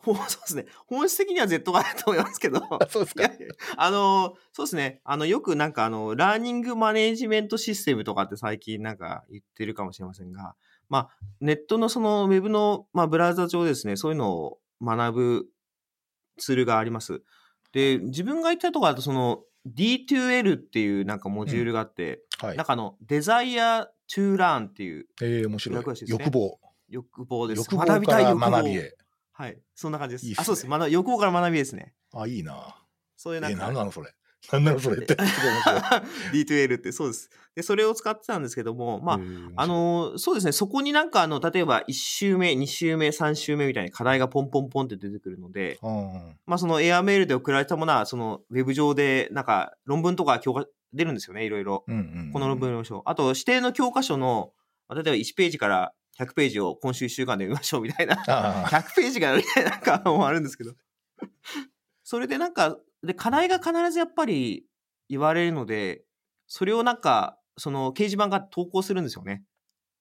[0.27, 0.65] そうですね。
[0.87, 2.59] 本質的には Z がだと思いますけど。
[2.81, 3.29] あそうですか
[3.77, 5.01] あの、そうですね。
[5.03, 10.55] あの、よくなんかあの、ラーニングマネージメントシステムとかって最近なんか言ってるかもしれませんが、
[10.89, 15.49] まあ、ネットのそのウェブの、まあ、ブラウザ上ですね、そういうのを学ぶ
[16.37, 17.23] ツールがあります。
[17.71, 22.65] で、自分が言ったところだと、その D2L っていうなんかモジュールがあって、はいなん。
[22.65, 26.59] かあの、デザイア to learn っていうええ面白い欲望。
[26.89, 27.59] 欲望です。
[27.59, 28.95] 欲望から学びへ。
[29.33, 29.59] はい。
[29.75, 30.25] そんな感じです。
[30.25, 30.67] いいっすねあ、そうです。
[30.67, 31.93] 学び欲望から学びですね。
[32.13, 32.53] あ、いいな。
[32.53, 32.73] え、
[33.17, 33.57] そういうなんか。
[33.57, 34.09] なんなのそれ？
[34.51, 35.13] なんなのそれって。
[35.13, 37.29] すごい面白い D2L ってそうです。
[37.55, 39.19] で、それを使ってたんですけども、まあ
[39.55, 51.85] あの、そうですね、そこになんかあの、例えば1週目、2週目、3週目みたいに課題がポンポンポンって出てくるので、うんまあそのエアメールで送られたものは、そのウェブ上でなんか論文とか教科出るんですよね、いろいろ。
[51.87, 53.01] うんうんうんこの論文読みましょう。
[53.05, 54.51] あと、指定の教科書の、
[54.89, 58.21] まあ例えば1ページから100ページを今週1週間で読みましょうみたいな。
[58.27, 60.73] ああ100ページがみたいなかもあるんですけど。
[62.03, 64.65] それでなんか、で、課題が必ずやっぱり
[65.09, 66.03] 言われるので、
[66.47, 69.43] それをなんか、その掲示板が投稿するんですよね。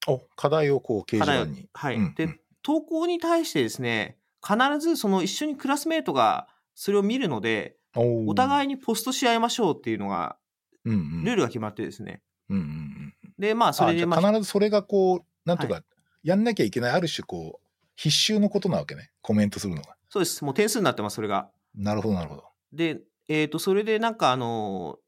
[0.07, 1.69] お、課題をこう掲示板に。
[1.73, 1.97] はい。
[1.97, 10.37] うんうんで、投稿に対してですね、必ずその一緒にクラスメートがそれを見るので、おおい、互いにポストし合いましょうっていうのが、
[10.85, 12.23] うんうん、ルールが決まってですね。
[12.49, 15.83] うんうんうんで、まあ、それで、あまあ、必ずそれがこう、なんとか、
[16.23, 19.11] やんなきゃいけない、ある種こう、必修のことなわけね。
[19.21, 19.97] コメントするのが。
[20.09, 20.45] そうです。
[20.45, 21.51] もう点数になってます、それが。
[21.75, 22.45] なるほど、なるほど。
[22.73, 24.99] で、えっ、と、それでなんかあの、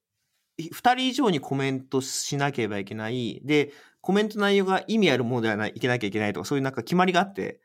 [0.56, 3.40] い2人以上にコメントしなければいけない。
[3.44, 7.60] で、コメント内容が意味あるものではない、いけなきゃいけないとか、そういうなんか決まりがあって、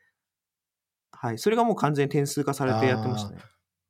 [1.12, 1.38] はい。
[1.38, 3.38] それがもう完全に点数化されてやってましたね。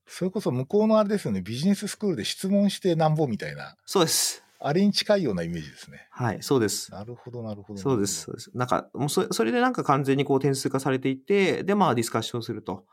[0.06, 4.42] それこそ向こうのあれですよね、ビジネススクールで質問してなんぼみたいな、そうです。
[4.60, 6.06] あれに近いようなイメージですね。
[6.10, 6.90] はい、そうです。
[6.92, 7.80] なるほど、なるほど。
[7.80, 8.50] そうです、そうです。
[8.54, 12.84] なんか、もうそそれでなんか完全にこう点数化されていて、で、まあディスカッションすると。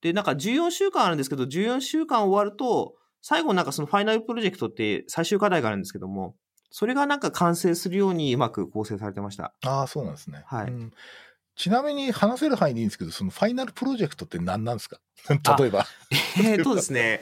[0.00, 6.34] で、なんか14週間あるんですけど、14週間終わると、最後なんかそのファイナルプロジェクトって最終課題があるんですけども、
[6.70, 9.54] それがなんか完成するようにうまく構成されてました。
[9.64, 10.42] ああ、そうなんですね。
[10.46, 10.92] はいうん
[11.54, 14.98] ちなみに話せる範囲でいいんですけど、その final project って何なんですか？
[15.58, 15.86] 例えば。
[16.38, 17.20] えーとですね、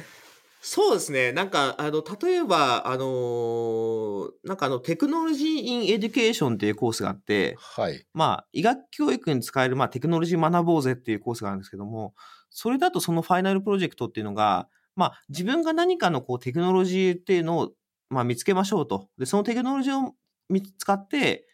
[0.62, 8.06] そうですね、なんか、あの、例えば、あのーなんかあの、 Technology in Education っていうコースがあって、はい。
[8.12, 12.14] まあ、医学教育に使える、まあ、テクノロジー学ぼうぜっていうコースがあるんですけども、
[12.50, 17.72] それだとその final project っていうのが、まあ、自分が何かのこうテクノロジーっていうのを、
[18.10, 19.08] まあ、見つけましょうと。
[19.18, 20.14] で、そのテクノロジーを
[20.50, 21.46] 見つ使って、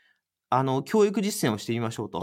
[0.50, 2.18] あの、教育実践をしてみましょうと。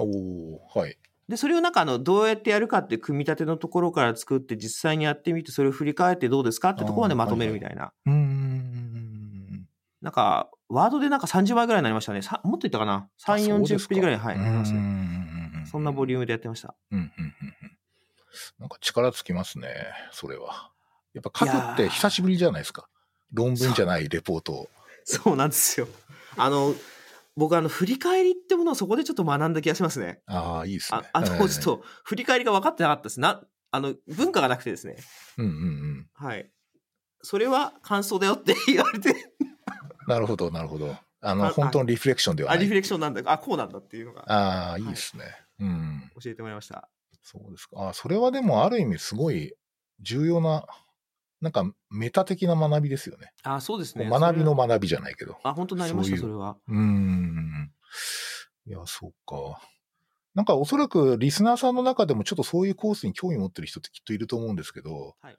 [0.75, 0.97] はい。
[1.27, 6.71] で、それをなんかあの、どうやってやるかっていう組み立てのところから作って実際にやってみて、それを振り返ってどうですか？
[6.71, 7.93] ってところまでまとめるみたいな。
[8.05, 9.67] うーん。
[10.01, 12.21] なんか、ワードでなんか30倍ぐらいになりましたね。
[12.21, 14.81] さもっといったかな ?3、40あそうですかページぐらい、はい、うなりましたね。
[14.81, 16.75] んそんなボリュームでやってました。
[16.91, 17.33] うんうんうんうん
[18.57, 19.69] なんか力つきますね、
[20.11, 20.71] それは。
[21.13, 22.87] やっぱ書くって久しぶりじゃないですか。
[23.31, 24.69] 論文じゃないレポートを。
[25.05, 25.87] そうなんですよ。
[26.37, 26.73] あの、
[27.35, 30.21] 僕あの、振り返りってものをそこでちょっと学んだ気がしますね。
[30.27, 31.19] ああ、いいですねあ。
[31.19, 33.19] あの、ちょっと、振り返りが分かってなかったです。
[33.19, 34.97] な、あの、文化がなくてですね。
[35.37, 36.07] うんうんうん。
[36.13, 36.51] はい。
[37.21, 39.15] それは感想だよって言われて、
[40.07, 40.95] なるほど、なるほど。
[41.21, 42.63] あの、あ本当のリフレクションではあ、ない。
[42.63, 43.21] リフレクションなんだ。
[43.25, 45.23] あ、こうなんだっていうのがああ、いいですね。
[45.59, 46.11] うん。
[46.21, 46.89] 教えてもらいました。
[47.21, 47.89] そうですか。
[47.89, 49.53] あそれはでもある意味すごい
[50.01, 50.65] 重要な、
[51.43, 53.33] なんかメタ的な学びですよね。
[53.43, 54.09] あ、そうですね。
[54.09, 55.37] 学びの学びじゃないけど。
[55.43, 56.55] あ、本当になりました、それは。
[56.69, 57.71] うーん。
[58.65, 59.61] いや、そうか。
[60.33, 65.37] なんかおそらくリスナーさんの中でもちょっとそういうコースに興味持ってる人ってきっといると思うんですけど、はい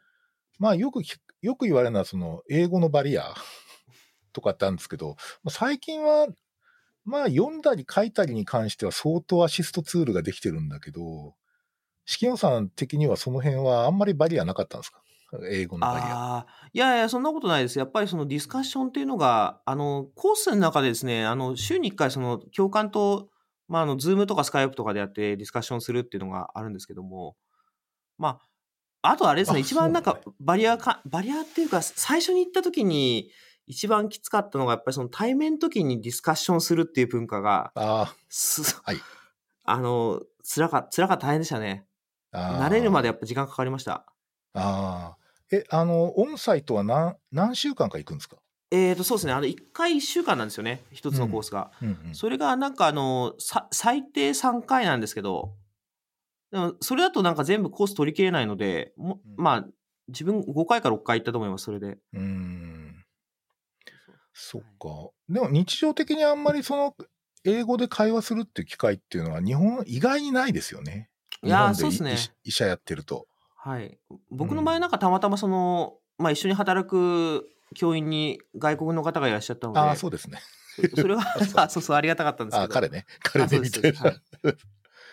[0.58, 1.02] まあよく
[1.40, 3.34] よく言われるのはその英語のバリア
[4.32, 6.28] とかってあるんですけど、まあ最近は、
[7.04, 11.34] まあ読んだり書いたりに関しては相当アシストツールができてるんだけど、
[12.04, 15.02] 式野さん的にはその辺はあんまりバリアなかったんですか？
[15.50, 16.06] 英語のバリア。
[16.06, 17.78] ああ、いやいや、そんなことないです。
[17.78, 23.28] やっぱりそのディスカッションっていうのが、あの、コースの中でですね、あの、週に1回その、教官と、
[23.68, 27.36] まあ、あの、ズームとかスカイプとかでやってディスカッションするっていうのがあるんですけども、
[28.18, 28.40] ま
[29.02, 33.30] あ、あとあれですね、あ一番なんかバリアか、バリアっていうか、最初に行った時に、
[33.66, 38.96] 一番きつかったのが、やっぱりその対面の時にディスカッションするっていう文化が、あすはい
[39.64, 41.86] あの、辛か、辛かった大変でしたね。
[42.32, 42.38] あ。
[42.38, 44.06] ああ慣れるまでやっぱ時間かかりました。
[44.52, 45.16] ああ。
[45.52, 48.36] え、あの、オンサイトは何、何週間か行くんですか？
[48.70, 49.32] えーと、そうですね。
[49.32, 50.82] あの、1回1週間なんですよね。
[50.90, 51.70] 一つのコースが。
[51.82, 52.14] うんうん。
[52.14, 55.54] それがなんかあの、さ最低3回なんですけど、
[56.50, 59.66] でもそれだとなんか全部コース取り切れないので、もうんまあ、
[60.08, 61.86] 自分5回か6回行ったと思います、それで。
[61.86, 63.04] うーん。
[64.32, 65.10] そっか。
[65.28, 66.96] でも日常的にあんまりその、
[67.44, 71.10] 英語で会話するっていう機会っていうのは日本意外にないですよね。
[71.42, 73.26] いやそうですね医医者やってると。
[73.64, 73.98] はい。
[74.30, 80.38] 僕の場合なんかたまたまその、まあ一緒に働く教員に外国の方がいらっしゃったので、ああ、そうですね。
[80.94, 81.22] そそれは
[81.56, 82.62] あそうそう、ありがたかったんですけど。
[82.62, 83.06] ああ、彼ね。
[83.22, 83.94] 彼で見てる。
[83.94, 84.56] そうですはい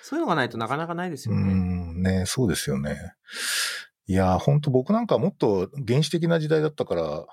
[0.04, 1.54] そういうのがないとなかなかないですよね。
[1.54, 3.14] ん、ね、そうですよね。
[4.08, 7.26] いやー、ほんと僕なんかもっと原始的な時代だったから、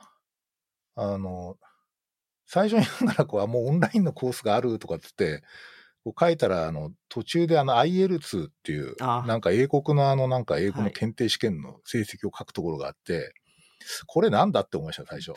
[0.95, 1.57] あの、
[2.47, 5.43] 最初に読んだらこう、あもうオンラインのコースがあるとかっつって、
[6.09, 13.35] こう書いたら、あの、途中であの IL2 っていう、あなんか英国のあの、なんか英語はいの検定試験の成績を書くところがあって、
[14.07, 15.33] これなんだって思いました、最初。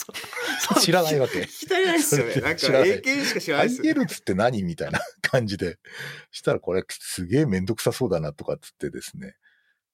[0.80, 2.34] 知らないわけ聞きたいないですよね。
[2.36, 4.00] なんか英検しか知らないですよ、ね。
[4.00, 5.78] IL2 って何みたいな感じで。
[6.30, 9.36] したらこれすげえめんどくさそうだなとかっつってですね。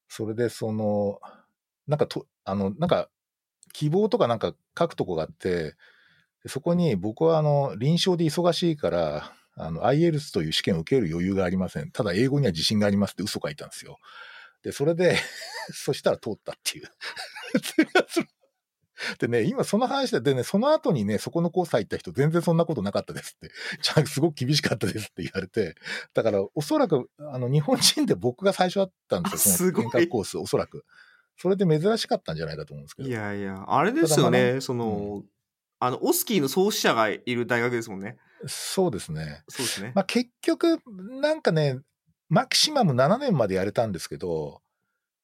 [0.09, 1.19] それでその、
[1.87, 3.09] なんかと、あの、なんか
[3.73, 5.75] 希望とかなんか書くとこがあって、
[6.43, 11.91] でそこに僕はあの、臨床で忙しいから、あの、IELTS という試験を受ける余裕がありません。
[11.91, 13.99] ただ英語には自信がありますって嘘書いたんですよ。
[14.63, 15.17] で、それで、
[15.73, 16.91] そしたら通ったっていう。
[19.19, 23.51] でね、今その話で、でね、その後にね、そこのコース入った人全然そんなことなかったですって。
[23.83, 25.75] ちゃんすごく厳しかったですって言われて。
[26.15, 30.85] だから、おそらく、あの、日本人で僕が最初だったんですよ、その遠隔コース、おそらく。
[31.39, 33.09] それで珍しかったんじゃないかと思うんですけど。
[33.09, 34.61] いやいや、あれですよね。
[34.61, 35.23] その、
[35.79, 38.17] あの、オスキーの創始者がいる大学ですもんね。
[38.47, 39.43] そうですね。
[39.49, 39.93] そうですね。
[39.95, 40.81] まあ、結局、
[41.21, 41.79] なんかね、
[42.29, 44.63] マキシマム7年までやれたんですけど、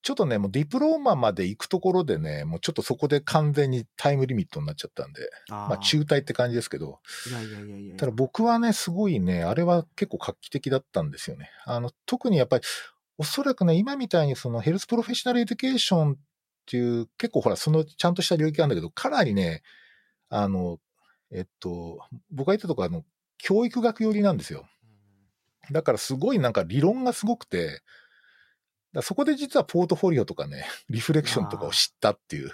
[0.02, 6.98] ちょっとね、もうディプローマまで行くところでね、もうちょっとそこで完全にタイムリミットになっちゃったんで、あーまあ中退って感じですけど、
[7.28, 7.96] いやいやいやいや。
[7.96, 11.50] ただ僕はね、すごいね、あれは結構画期的だったんですよね。
[11.66, 12.64] あの、特にやっぱり、
[13.16, 16.16] おそらくね、今みたいにその health professional education っ
[16.66, 19.62] ていう、結構ほら、そのちゃんとした領域なんだけど、かなりね、
[20.34, 20.78] あの、
[21.30, 23.04] えっと、僕が行ったとこあの、
[23.36, 24.66] 教育学寄りなんですよ。
[25.70, 27.82] だからすごいなんか理論がすごくて、
[29.02, 32.50] そこで実はポートフォリオとかね、 リフレクションとかを知ったっていう。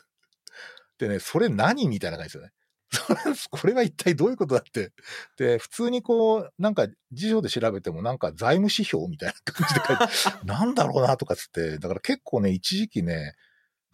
[0.99, 2.53] でね、それ何みたいな感じですよね。
[2.91, 4.93] それこれは一体どういうことだって。
[5.37, 13.37] で、普通にこう、なんか辞書で調べてもなんか財務指標みたいな感じで書いて、 なんだろうなとかつって、だから結構ね、一時期ね、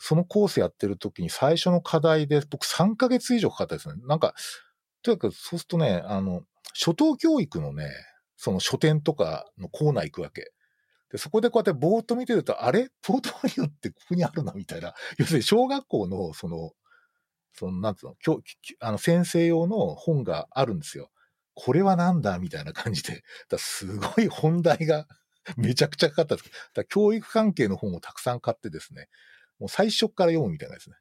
[0.07, 3.95] そのコースやってる時に最初の課題で僕3ヶ月以上かかったですね。
[4.07, 4.35] なんか、
[5.03, 6.43] とにかくそうするとね、あの、
[6.75, 7.89] 初等教育のね、
[8.37, 10.53] その書店とかのコーナー行くわけ。
[11.11, 12.91] で、そこでこうやってぼーっと見てると、あれ？
[13.01, 14.93] ポートフォリオってここにあるな、みたいな。
[15.17, 16.73] 要するに小学校の、その、
[17.55, 18.43] その、なんつうの、教
[18.81, 21.11] あの先生用の本があるんですよ。
[21.55, 22.39] これはなんだ？
[22.39, 23.23] みたいな感じで。
[23.49, 25.07] だすごい本題が
[25.57, 26.51] めちゃくちゃかかったんです。
[26.51, 29.09] だから教育関係の本をたくさん買ってですね、
[29.59, 30.97] もう最初から読むみたいなですね。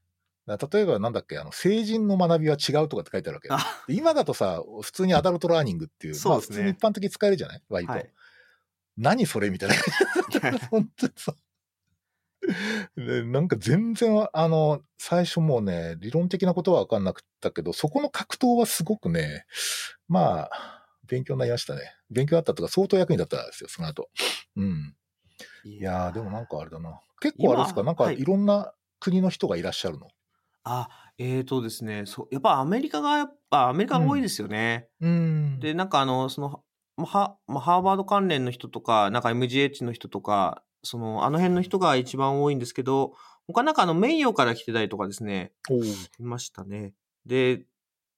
[0.46, 3.94] 例えばなんだっけ、あの、成人の学びは違うとかって書いてあるわけ。
[3.94, 7.64] 今だとさ、普通にアダルトラーニングっていう、 そうですねまあ普通に一般的に使えるじゃない？
[7.70, 7.94] 割と。
[7.94, 8.10] はい
[8.96, 9.76] 何それみたいな。
[10.70, 11.36] 本当にそう。
[12.96, 19.46] でなんか全然、あの、最初もうね、理論的なことは分かんなくったけど、そこの格闘はすごくね、
[20.08, 21.92] まあ、勉強になりましたね。
[22.12, 24.10] 勉強だったとか相当役に立ったんですよ、その後。
[24.58, 24.96] うん。
[25.64, 27.00] いいやー、でもなんかあれだな。
[27.22, 30.08] 結構あれですか、なんかいいろんな国の人がいらっしゃるの？
[30.64, 30.88] あ、
[31.18, 34.90] えーとですね、そう、やっぱアメリカが、やっぱアメリカが多いですよね。
[35.02, 35.60] うん。
[35.60, 36.64] で、なんかあの、その、
[36.98, 43.16] まは、まハーバード関連の人とか、なんか MGH の人とか、その、あの辺の人が一番多いんですけど、
[43.48, 45.54] 他なんかあの、名誉から来てたりとかですね、
[46.20, 46.94] いましたね。
[47.26, 47.66] で、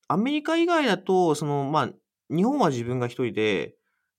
[0.07, 1.89] アメリカ以外だと、その、まあ、
[2.35, 3.75] 日本は自分が一人で、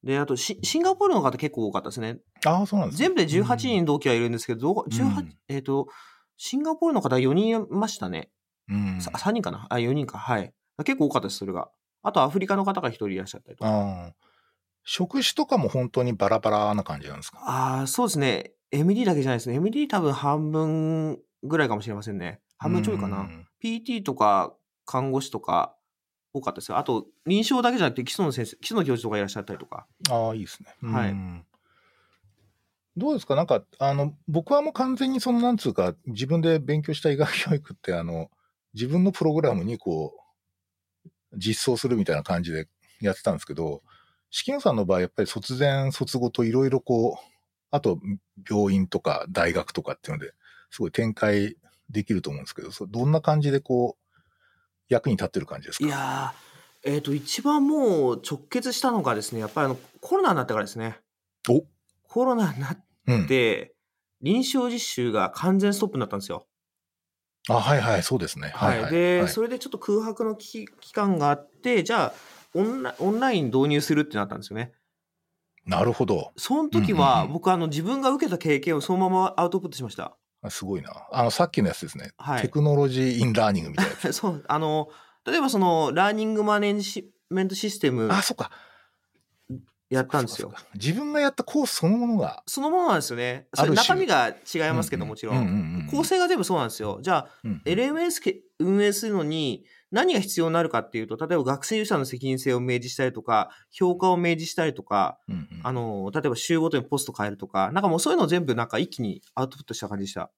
[0.07, 2.19] で、あとシ、シンガポールの方結構多かったですね。
[2.47, 5.89] ああ、そうなんですね全部で18人同期はいるんですけど、18、うんえっ、と、
[6.37, 8.31] シンガポールの方4人いましたね。
[8.69, 9.01] うん。
[9.01, 9.67] さ3人かな？
[9.69, 10.19] あ、4人か。
[10.19, 10.53] はい。
[10.85, 11.69] 結構多かったです、それが。
[12.03, 13.71] あと、アフリカの方が1人いらっしゃったりとか。
[13.71, 14.15] ああ。
[14.85, 17.39] 職種とかも本当にバラバラな感じなんですか？
[17.43, 18.53] ああ、そうですね。
[18.71, 19.57] MD だけじゃないですね。
[19.57, 22.41] MD 多分半分ぐらいかもしれませんね。
[22.59, 23.19] 半分ちょいかな。
[23.19, 23.47] うん。
[23.63, 24.55] PT とか
[24.85, 25.76] 看護師とか
[26.39, 26.79] 多かったですよ。
[26.79, 29.87] あと、臨床だけじゃなくて基礎の先生、基礎の教授とかいらっしゃったりとか。
[30.11, 30.75] ああ、いいですね。
[30.83, 31.47] はいうん
[32.99, 33.35] どうですか？
[33.35, 38.31] なんか、あの、僕はもう完全にその、なんつうか、自分で勉強した医学教育って、あの、
[38.73, 40.15] 自分のプログラムにこ
[41.05, 42.69] う、実装するみたいな感じで
[43.03, 43.83] やってたんですけど、
[44.31, 47.25] 式野さんの場合、やっぱり卒前、卒後といろいろこう、
[47.71, 48.01] あと、
[48.49, 50.33] 病院とか大学とかっていうので、
[50.71, 51.59] すごい展開
[51.91, 54.06] できると思うんですけど、そどんな感じでこう、
[54.89, 55.87] 役に立ってる感じですか？
[55.87, 61.01] いやー、えっ、と、一番もう直結したのがですね、やっぱりあの、コロナになってからですね。
[61.49, 61.65] お
[62.09, 63.27] コロナになっうん。
[63.27, 63.75] て、
[64.21, 66.47] 臨床実習が完全ストップになったんですよ。
[67.49, 68.49] あ、はいはい、そうですね。
[68.49, 68.81] はい。
[68.81, 68.91] はい、はい。
[68.93, 72.15] で、はいそれでちょっと空白の期期間があって、じゃあ
[72.55, 74.73] オンラ、オンライン導入するってなったんですよね。
[75.65, 76.33] なるほど。
[76.37, 80.17] その時は、うん僕、あの、自分が受けた経験をそのままアウトプットしました。
[80.47, 80.93] あすごいな。
[81.13, 82.13] あの、さっきのやつですね。
[82.19, 84.13] はい Technology in Learning みたいなやつ。
[84.15, 84.89] そう、あの、
[85.25, 88.51] 例えばその、 learning management system あ、そっか。
[89.89, 92.43] やったんですよ自分がやったコースそのものが。
[92.47, 93.47] そのままなんですよね。
[93.53, 95.49] 中身が違いますけど、うんうんもちろうんうんん。
[95.49, 95.53] う
[95.85, 96.99] ん構成が全部そうなんですよ。
[97.03, 110.31] じゃあ、うん LMS け運営するのに何が必要になるかっていうと、例えば学生ユーザーの責任性を明示したりとか、評価を明示したりとか、うんうんあの、例えば週ごとにポスト変えるとか、なんかもうそういうのを全部なんか一気にアウトプットした感じでした。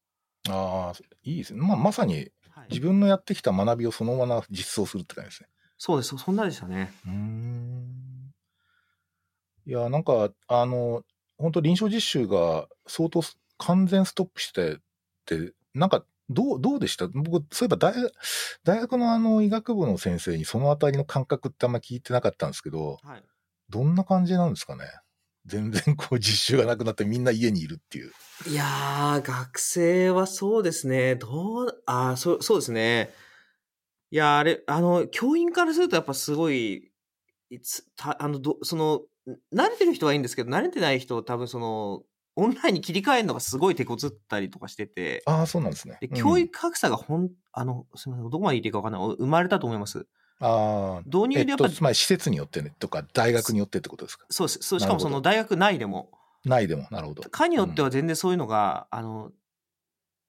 [0.49, 0.93] ああ、
[1.23, 1.61] いいですね。
[1.61, 5.49] まあ、まさにはい自分のやってきた学びをそのまま実装するって感じですね。
[5.79, 6.11] そうです。
[6.11, 6.93] そそんなでしたね。
[7.07, 8.35] うーん。
[9.67, 11.03] いや、なんか、あの、
[11.37, 14.79] 本当臨床実習が相当す完全ストップして
[15.25, 17.09] て、なんか、どう、どうでした？
[17.09, 18.13] 僕、そういえば大学、
[18.65, 23.25] 大学のあの医学部の先生にそのあたりの感覚ってあんま聞いてなかったんですけど、はい。
[23.71, 24.85] どんな感じなんですかね？
[25.47, 28.13] 全然こう実習がなくなってみんな家にいるっていう。
[28.47, 31.17] いやー、学生はそうですね。
[31.17, 33.11] どう、あーそう、そうですね。
[34.11, 36.93] いやー、あれ、あの、教員からするとやっぱすごい、
[37.51, 39.03] いつ、た、あの、ど、その、
[39.53, 42.03] 慣れてる人はいいんですけど、慣れてない人多分その、
[42.41, 45.99] オンラインに切り替えるのがすごい手こずったりとかしてて、ああ、そうなんですね。
[46.01, 49.17] で、うん教育格差がほん、あの、すみません、どこまで言っていいかわかんない。
[49.17, 50.07] 生まれたと思います。
[50.41, 54.25] ああ、導入でやっぱ、えっと、つまり施設によってね、とか大学によってってことですか？
[54.31, 54.59] そうです。
[54.63, 56.13] そう、しかもその大学内でも、
[56.45, 57.25] ないでも、なるほど。
[57.29, 59.33] 科によっては全然そういうのが、あの、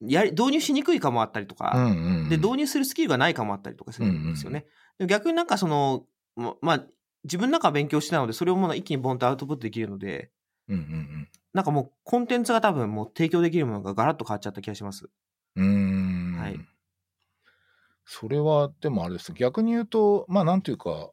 [0.02, 4.66] やり、導入しにくいかもあったりとか、うんうんうんで、導入するスキルがないかもあったりとかするんですよね。
[4.98, 6.06] で逆になんかその、
[6.36, 6.86] ままあ、
[7.26, 10.32] 自分の中は勉強してたので、それをもう一気にボンとアウトプットできるので、
[10.70, 15.10] うんうんなんかもうコンテンツが多分もう提供できるものがガラッと変わっちゃった気がします。
[15.56, 16.36] うん。
[16.38, 16.60] はい
[18.12, 19.32] それは、でもあれです。
[19.34, 21.12] 逆に言うと、まあなんていうか、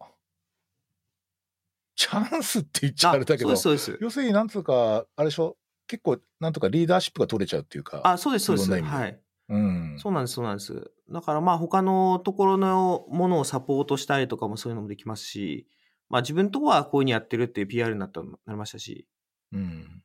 [1.95, 3.99] チャンスって言っちゃあれだけど、そうです。
[4.01, 8.71] 要するになんつうか、あれでしょ、結構、なんとかリーダーシップが取れちゃうっていうか、あ、そうです、そうです。
[8.73, 9.21] はい。
[9.51, 9.99] うん。
[9.99, 10.91] そうなんです、そうなんです。
[11.11, 15.67] だからまあ他のところのものをサポートしたりとかもそういうのもできますし、
[16.09, 19.07] まあ自分とこはこういうふうにやってるっていう PR になったなりましたし。
[19.53, 20.03] うん。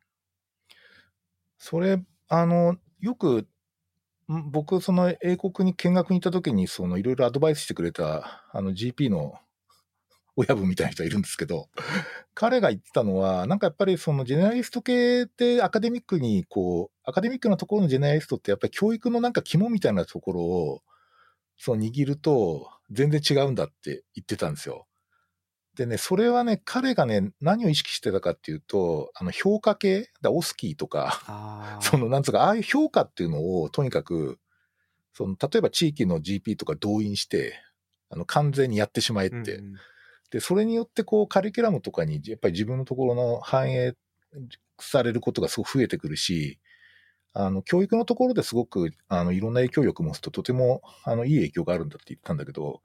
[1.57, 3.47] それ、あの、よく、
[4.51, 9.35] 僕、その英国に見学に行った時に、そのいろいろアドバイスしてくれた、あの GP の
[10.37, 11.69] 親分みたいな人いるんですけど、
[12.35, 20.81] 彼が言ってたのは、なんかやっぱりそのジェネラリスト系ってアカデミックにこう、アカデミックなところのジェネラリストってやっぱり教育のなんか肝みたいなところを、
[21.57, 24.87] その握ると全然違うんだって言ってたんですよ。
[25.75, 34.37] でね、それはね、彼がね、何を意識してたかっていうと、あの、評価系、だオスキーとか、あその、なんつうか、ああいう評価っていうのを、とにかく、
[35.13, 37.55] その、例えば地域の GP とか動員して、
[38.09, 39.63] あの、完全にやってしまえって。
[40.29, 43.93] で、それによって、こう、カリキュラムとかに、やっぱり自分のところの反映
[44.79, 46.59] されることがすごく増えてくるし、
[47.33, 52.81] あの、教育のところですごく、あの、いろんな影響力を持つと、とても、あの、いい影響があるんだって言ったんだけど、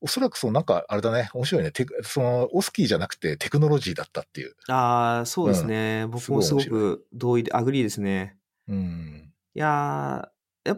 [0.00, 1.70] おそらくそのなんか、あれだね、面白いね。
[1.70, 4.54] テクその、 OSCE じゃなくてテクノロジーだったっていう。
[4.68, 6.06] ああ、そうですね。
[6.08, 8.36] 僕もすごく同意で、 agree ですね。
[8.68, 9.32] うん。
[9.54, 10.28] いや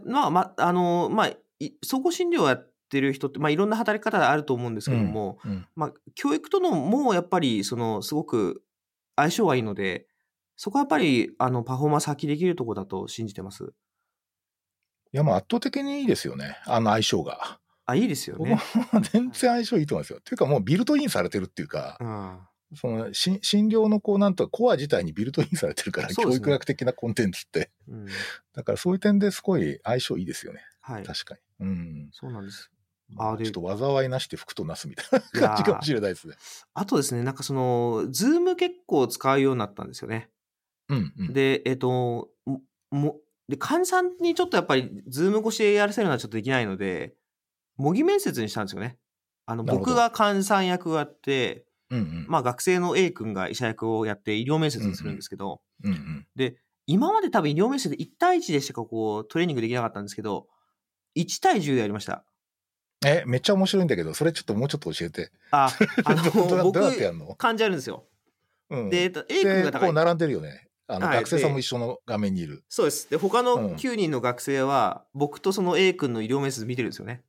[0.04, 5.66] まあ、まあ、あの、まあ、い総合診療をやってる人って、まあ、いろんな働き方があると思うんですけども、うん。
[5.74, 8.62] まあ、教育とのもやっぱり、その、すごく
[9.16, 10.06] 相性がいいので、
[10.56, 13.72] そこはやっぱり、あの、パフォーマンス発揮できるところだと信じてます。
[15.12, 16.56] いや、もう圧倒的にいいですよね。
[16.66, 17.58] あの相性が。
[17.88, 18.60] あ、いいですよ僕ね。
[18.92, 20.20] も全然相性いいと思いますよ。
[20.22, 22.38] というかもうビルトインされてるっていうかう、ん。
[22.76, 27.70] そのし診療のこうなんとかコア自体にビルトインされてるから、ね教育学的なコンテンツって。
[27.88, 28.06] うん。
[28.52, 30.60] だからそういう点ですごい相性いいですよね。
[30.82, 31.02] はい。
[31.02, 31.66] 確かに。
[31.66, 32.08] うん。
[32.12, 32.70] そうなんです。
[33.08, 36.34] まあ、ちょっと災いなしで福となすみたいな感じかもしれないですね。
[36.74, 40.28] あとですね、なんかその、ズーム結構使うようになったんですよね。
[40.90, 41.32] うん、うん。
[41.32, 42.60] で、えっ、と、も、
[42.90, 43.16] も
[43.48, 47.14] で、患者さんにちょっとやっぱり、ズーム越しでやらせるのはちょっとできないので、
[47.78, 48.98] 模擬面接にしたんですよね。
[49.46, 52.26] あの、僕が患者さん役をやって、うん、うん。
[52.28, 56.26] まあ学生の A 君が医者役をやって医療面接にするんですけど、うん、うん。
[56.36, 56.56] で、
[56.86, 60.46] 今まで多分医療面接で1対1でしかこうトレーニングできなかったんですけど、
[61.16, 62.24] 1対10でやりました。
[63.06, 65.30] え、めっちゃ面白いんだけど、それちょっともうちょっと教えて。
[65.50, 65.70] あ、
[66.04, 67.34] あの、僕どうやってや、るの？
[67.36, 68.06] 患者やるんですよ。
[68.70, 68.90] うん。
[68.90, 69.80] で、えっと A 君でが高い。
[69.88, 70.68] こう並んでるよね。
[70.88, 72.64] あの、はい学生さんも一緒の画面にいる。
[72.68, 73.08] そうです。
[73.10, 77.22] で、他うんの9人の学生は、僕とその A 君の医療面接見てるんですよね。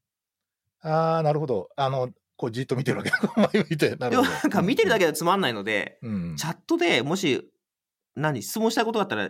[0.82, 1.70] ああ、なるほど。
[1.76, 3.12] あの、こうじっと見てるわけ。
[3.54, 3.96] 前見て。
[3.98, 4.30] なでるほど。
[4.30, 6.36] もなんか見てるだけではつまんないので、うん。
[6.38, 7.52] チャットでもし、
[8.16, 9.28] 何、質問したいことがあったら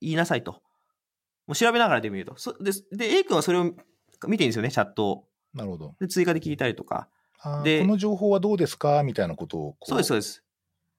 [0.00, 0.62] 言いなさいと。
[1.46, 2.36] もう調べながらで見ると。
[2.38, 3.78] そで、で、A 君はそれを見て
[4.26, 5.28] るんですよね、チャットを。
[5.52, 5.94] なるほど。
[6.00, 7.08] で、追加で聞いたりとか。
[7.62, 9.02] でこの情報はどうですか？
[9.02, 10.42] みたいなことをそうです、そうです。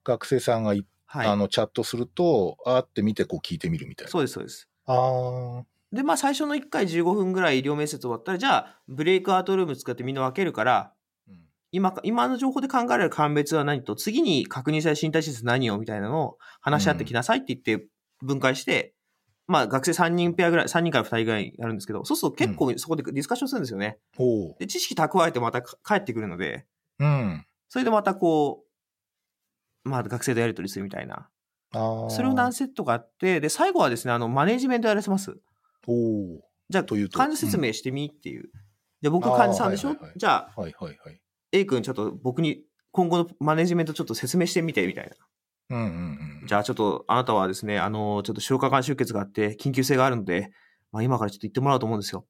[0.04, 1.28] 学生さんがい、はい。
[1.28, 4.12] あのチャットすると、あーって見てこう聞いてみるみたいな。
[4.12, 4.70] そうです、そうです。
[4.86, 5.66] ああ、
[5.96, 10.92] で、まあ、最初の1回15分ぐらい医療面接終わったら、じゃあ、ブレイクアウトルーム使ってみんな分けるから、
[11.28, 11.36] うん
[11.72, 17.88] 今か、今の情報で考えられる鑑別は何と、次に確認される身体施設何をみたいなのを話し合ってきなさいって言って
[18.22, 18.94] 分解して、
[19.48, 24.00] まあ学生3人ペアぐらい、3人から2人ぐらいやるんですけど、そうすると結構そこでディスカッションするんですよね。
[24.18, 24.56] おう。
[24.58, 26.66] で、知識蓄えてまたか帰ってくるので、
[27.00, 27.46] うん。
[27.68, 28.64] それでまたこ
[29.86, 31.30] う、まあ学生とやり取りするみたいな。
[32.10, 35.38] それを何セットかあって、で、最後はですね、あの、マネジメントやらせます。
[35.88, 36.44] おう。
[36.70, 38.50] じゃあ、というと患者説明してみっていう。
[39.02, 41.22] じゃあ僕患者さんでしょ、あーはいはいはいじゃあ、はいはいはい。
[41.52, 45.10] A 君ちょっと僕に今後のマネジメントちょっと説明してみてみたい
[45.70, 45.78] な。
[45.78, 46.48] うんうんうん。
[46.48, 50.52] じゃあちょっとあなたはですね、あの、ちょっと消化管出血があって緊急性があるので、
[50.92, 52.26] まあ今からちょっと言ってもらおうと思うんですよ。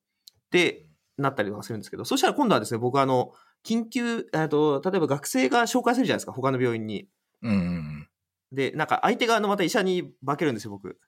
[0.52, 0.86] で、
[1.18, 3.32] なったりとかするんですけど、そしたら今度はですね、僕はあの、
[3.66, 7.08] 緊急、えっと、例えば学生が紹介するじゃないですか、他の病院に。
[7.42, 8.08] うんうんうん。
[8.52, 11.00] で、なんか相手側のまた医者に化けるんですよ、僕。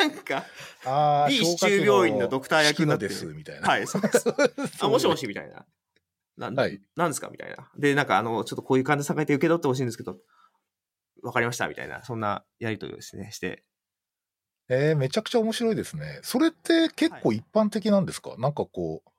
[0.00, 0.44] なんか、
[0.84, 3.68] ああ、B 市中病院のドクター役になってるです、みたいな。
[3.68, 4.24] はい、そうです。
[4.80, 5.20] あ、もしもし。
[5.20, 6.50] し、みたいな。
[6.50, 6.80] なはい。
[6.96, 7.70] なんですかみたいな。
[7.76, 10.18] で、なんか、あの、ちょっとこういう患者さんがいて受け取ってほしいんですけど、
[11.22, 13.64] わかりました、みたいな、そんなやりとりをですね、して。
[14.68, 16.20] えー、めちゃくちゃ面白いですね。
[16.22, 19.10] それって結構一般的なんですか、なんかこう、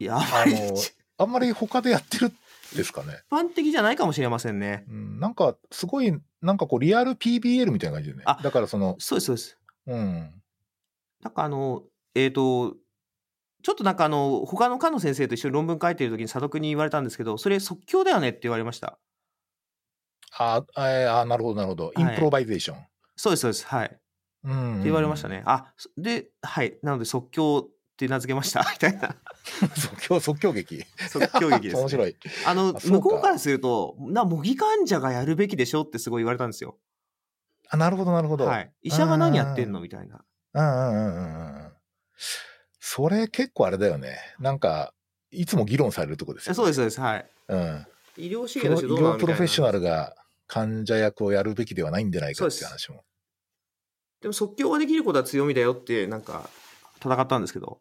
[0.00, 2.32] いや、あの一あんまり他でやってるん
[2.76, 3.22] ですかね？
[3.30, 4.84] 般的じゃないかもしれませんね。
[4.88, 8.22] うん、なんか、すごい、なんかこう、リアル PBL みたいな感じでね。
[8.26, 9.58] あだからその、そうです、そうです。
[9.86, 10.42] うん。
[11.22, 11.82] なんかあの、
[12.14, 12.76] えっ、と、
[13.62, 18.98] ちょっとなんかあの、他の科の先生と一緒に論文書いてる時に佐渡に言われたんですけど、それ即興だよねって言われました。
[20.36, 21.92] あーあなるほど、なるほど。
[21.96, 22.86] い improvisation。
[23.16, 23.66] そうです、そうです。
[23.66, 23.98] はい。
[24.44, 25.42] うんって言われましたね。
[25.46, 26.78] あ、そで、はい。
[26.82, 27.68] なので即興
[27.98, 28.60] って名付けました。
[28.70, 29.16] みたいな。
[29.76, 30.84] 即興、即興劇。
[31.10, 31.80] 即興劇です、ね。
[31.80, 32.16] 面白い。
[32.46, 36.78] あの、向こうからすると、な、模擬患者がやるべきでしょってすごい言われたんですよ。
[37.68, 38.46] あ、なるほど、なるほど。
[38.46, 38.72] はい。
[38.82, 39.80] 医者が何やってんの？
[39.80, 40.24] みたいな。
[40.54, 41.72] うんうんうんうんうん。
[42.78, 44.16] それ結構あれだよね。
[44.38, 44.94] なんか、
[45.30, 46.54] いつも議論されるとこですよ、ね。
[46.54, 47.00] そうです、そうです。
[47.00, 47.30] はい。
[47.48, 47.86] うん。
[48.16, 49.16] 医療資源としてどうなの？
[49.16, 49.90] 療プロフェッショナルが。
[49.90, 50.14] が
[50.48, 53.04] 患者役をやるべきではないんじゃないかっていう話も。
[54.22, 56.48] でも即興ができることは強みだよって、なんか、
[57.00, 57.80] 戦ったんですけど。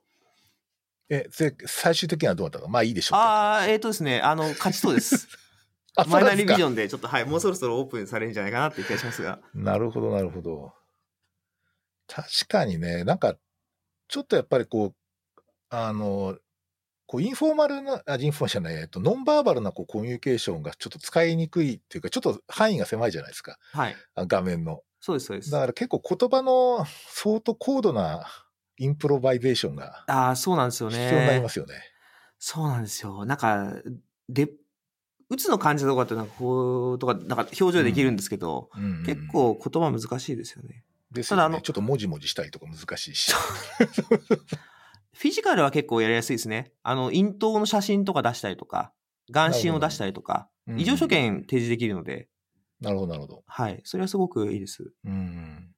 [1.10, 2.72] え、で、最終的にはどうだったの？
[2.72, 3.20] まあいいでしょう。
[3.20, 5.28] ああ、えっ、とですね、あの、勝ちそうです。
[5.96, 6.76] あマイナーリビジョン。
[6.76, 9.40] で、ちょっと、はい、もうそろそろオープンされるんじゃないかなっていう気がしますが。
[9.56, 10.74] なるほど、なるほど。
[12.08, 13.36] 確かにね、なんか、
[14.08, 14.96] ちょっとやっぱりこう、
[15.70, 16.38] あの、
[17.08, 23.58] こうインフォーマルな、あ、インフォーマルじゃない、えっと、ノンバーバルなこうコミュニケーションがちょっと使いにくいっていうか、ちょっと範囲が狭いじゃないですか。
[23.72, 23.96] はい。
[24.16, 24.82] あ画面の。
[25.00, 25.52] そうです、そうです。
[25.52, 28.28] だから結構言葉の相当高度な
[28.78, 30.98] improvisation がああ、そうなんですよね。
[30.98, 31.76] 必要になりますよね。
[32.40, 33.26] そうなんですよ。
[33.26, 33.74] なんか、
[34.30, 34.50] で、
[35.30, 40.84] うつの患者とかってなんかこう、とか、なんか表情できるんですけど、うんうん結構言葉難しいですよね。
[41.12, 43.32] ですよねただあのちょっと文字文字したりとか難しいし。
[45.14, 46.72] フィジカルは結構やりやすいですね。
[46.84, 48.94] あの、咽頭の写真とか出したりとか、
[49.32, 52.28] 眼神を出したりとか、異常所見提示できるので、
[52.80, 53.44] なるほど、なるほど。
[53.48, 53.82] はい。
[53.84, 54.92] それはすごくいいです。
[55.06, 55.74] うん。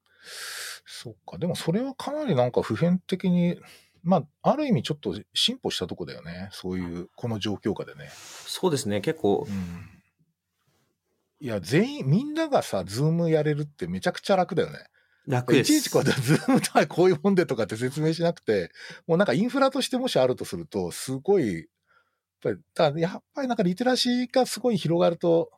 [0.91, 1.37] そっか。
[1.37, 3.59] でもそれはかなりなんか普遍的に、
[4.01, 6.49] まあ、ある意味ちょっと進歩したとこだよね。
[6.51, 8.09] そういう、この状況下でね。
[8.11, 8.99] そうですね。
[8.99, 9.89] 結構う、ん。
[11.41, 14.79] いや、全員、みんながさ、ズームやれるってめちゃくちゃ楽だよね。
[15.27, 15.71] 楽です。
[15.73, 18.71] いちいちこうやってズームとはこういうもんでとかって説明しなくて、
[19.05, 21.65] もうなんかインフラとしてもしあるとすると、すごい、やっ
[22.41, 22.51] ぱ
[22.89, 25.51] り、だやっぱりなんかリテラシーがすごい広がると、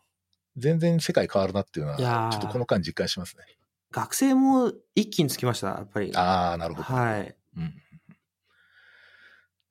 [0.57, 3.43] 全然世界変わるなっていうのは、ーちょっとこの間実感しますね。
[3.91, 6.15] 学生も一気につきました、やっぱり。
[6.15, 6.83] ああ、なるほど。
[6.83, 7.35] はい。
[7.57, 7.73] うん。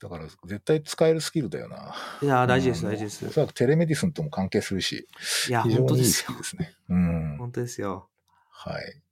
[0.00, 1.94] だから、絶対使えるスキルだよな。
[2.22, 3.30] いやー、大事です、うん大事ですお。
[3.30, 5.08] そらくテレメディスンとも関係するし、
[5.48, 6.38] いや、非常本当ですよにいいスキル。
[6.38, 6.74] ですね。
[6.88, 7.36] うん。
[7.38, 8.08] 本当ですよ。
[8.50, 9.02] はい。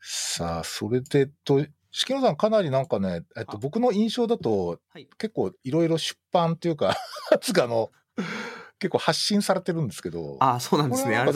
[0.00, 5.08] さあ、それで、と、式野さんかなりなんかね、えっと、あ僕の印象だと、はい。
[5.18, 6.96] 結構いろいろ出版っていうか、
[7.40, 7.90] つかあの、
[8.78, 11.16] 結構発信されてるんですけど、あ、そうなんですね。
[11.16, 11.26] あ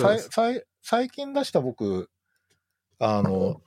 [0.83, 2.11] 最近出した僕、
[2.99, 3.61] あの、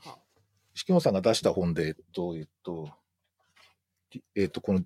[0.73, 2.89] 式野さんが出した本で、えっと、えっと、
[4.35, 4.81] えっと、この、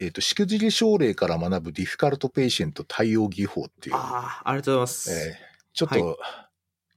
[0.00, 5.10] えっと、しくじり症例から学ぶ difficult patient 対応技法っていう、ああ、ありがとうございます。
[5.12, 6.18] えーちょっと、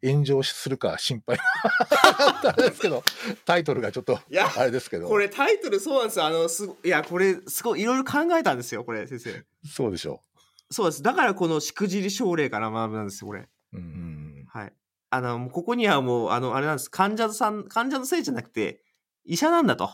[0.04, 3.04] 炎上するか心配あれですけど、
[3.46, 6.26] タイトルがちょっと、いやあれですけど、これタイトルそうなんですよ。
[6.26, 9.44] あの、すごいや、これ、すごいいろいろ考えたんですよ、これ、先生。
[9.66, 10.22] そうでしょ
[10.70, 11.02] そうです。
[11.02, 13.42] だからこのしくじり症例から学ぶなんですよ、これ。
[13.42, 13.48] う。
[13.74, 13.86] うんう
[14.44, 14.46] ん。
[14.48, 14.74] はい。
[15.10, 16.92] あの、ここにはもう、あの、あれなんです。
[16.92, 18.84] 患者さん、患者のせいじゃなくて、
[19.26, 19.90] 医者なんだと。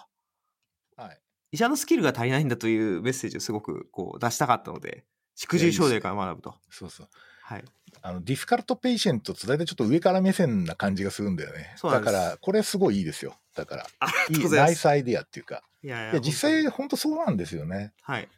[0.96, 1.20] はい。
[1.52, 5.06] 医者のスキルが足りないんだというメッセージをすごくこう出したかったので、
[5.36, 6.56] しくじり症例から学ぶと。
[6.70, 7.08] そうそう。
[7.44, 7.64] はい。
[8.02, 11.76] あの、 difficult patient って大体ちょっと上から目線な感じがするんだよね。
[11.82, 13.36] だから、これすごいいいですよ。
[13.56, 13.86] だから、
[14.30, 14.50] いい。
[14.50, 15.62] ナイスアイディアっていうか。
[15.84, 17.94] いやいや実際本当そうなんですよね。
[18.02, 18.30] はい。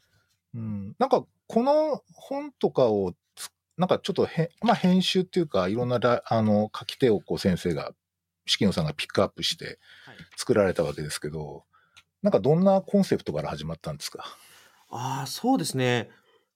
[0.56, 0.96] うん。
[0.98, 3.16] なんか、この本とかをつ、
[3.78, 7.92] なんかちょっとへ、まあ編集っていうか、いろんなら、あの、書き手をこう先生が、
[8.46, 11.64] 式野さんがピックアップしてはい作られたわけですけど、
[12.22, 14.24] なんかどんなコンセプトから始まったんですか？
[14.90, 16.10] ああ、そうですね。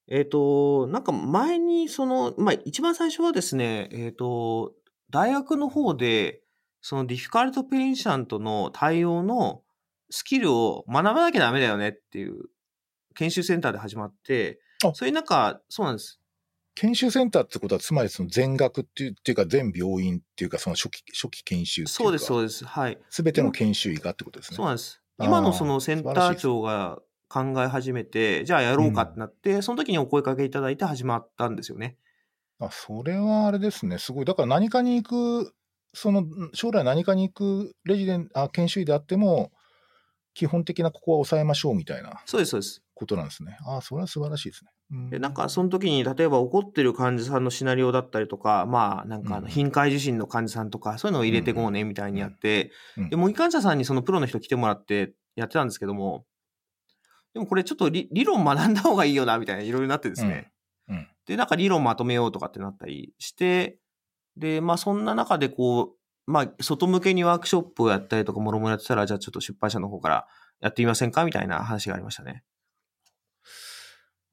[0.07, 4.73] えっ、と、なんか前に、その、まあ、一番最初はですね、えっ、と、
[5.09, 6.41] 大学の方で、
[6.81, 9.63] その difficult patient の対応の
[10.09, 12.45] スキルを学ばなきゃダメだよねっていう
[13.15, 16.18] 研修センターで始まってあ、そういうなんか、そうなんです。
[16.79, 22.65] 研修センターってことは、つまりその全学っていうっていうか、全病院っていうか、その初期、初期研修っていうか、そうです、そうです。
[22.65, 22.97] はい。
[23.09, 24.55] すべての研修医がってことですね。
[24.55, 25.01] そうなんです。
[25.19, 31.97] 今のそのセンター長が考え始めて、じゃあやろうかってなって、その時にお声かけいただいて始まったんですよね。
[32.59, 33.97] あ、それはあれですね。
[33.97, 34.25] すごい。
[34.25, 35.53] だから何かに行く、
[35.93, 36.23] その、
[36.53, 39.51] 将来何かに行くレジデン、あ、研修医であっても、
[40.33, 42.81] 基本的なここは抑えましょうみたいなそうです、そうです。
[42.99, 43.57] ことなんですね。
[43.65, 44.71] あ、それは素晴らしいですね。
[44.91, 56.25] うんで、なんかその時に、例えば怒ってる患者さんのシナリオだったりとか、まあ、なんか頻回受診の患者さんとか、そういうのを入れてこうね、みたいにやって、うんで、模擬患者さんにそのプロの人来てもらってやってたんですけども、
[57.33, 60.51] でもこれちょっと理理論学んだ方がいいよな、みたいないろいろなってですね。
[60.89, 63.77] うんうんで、なんか理論まとめようとかってなったりして、
[64.35, 70.27] で、まあそんな中でこう、まあ、外向けにワークショップをやったりとか、もろもろやってたら、じゃあちょっと出版社の方から
[70.61, 72.43] やってみませんかみたいな話がありましたね。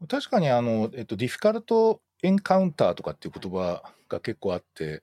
[0.08, 5.02] 確かにあの、えっと、ディフィカルトエンカウンターとかっていう言葉が結構あって、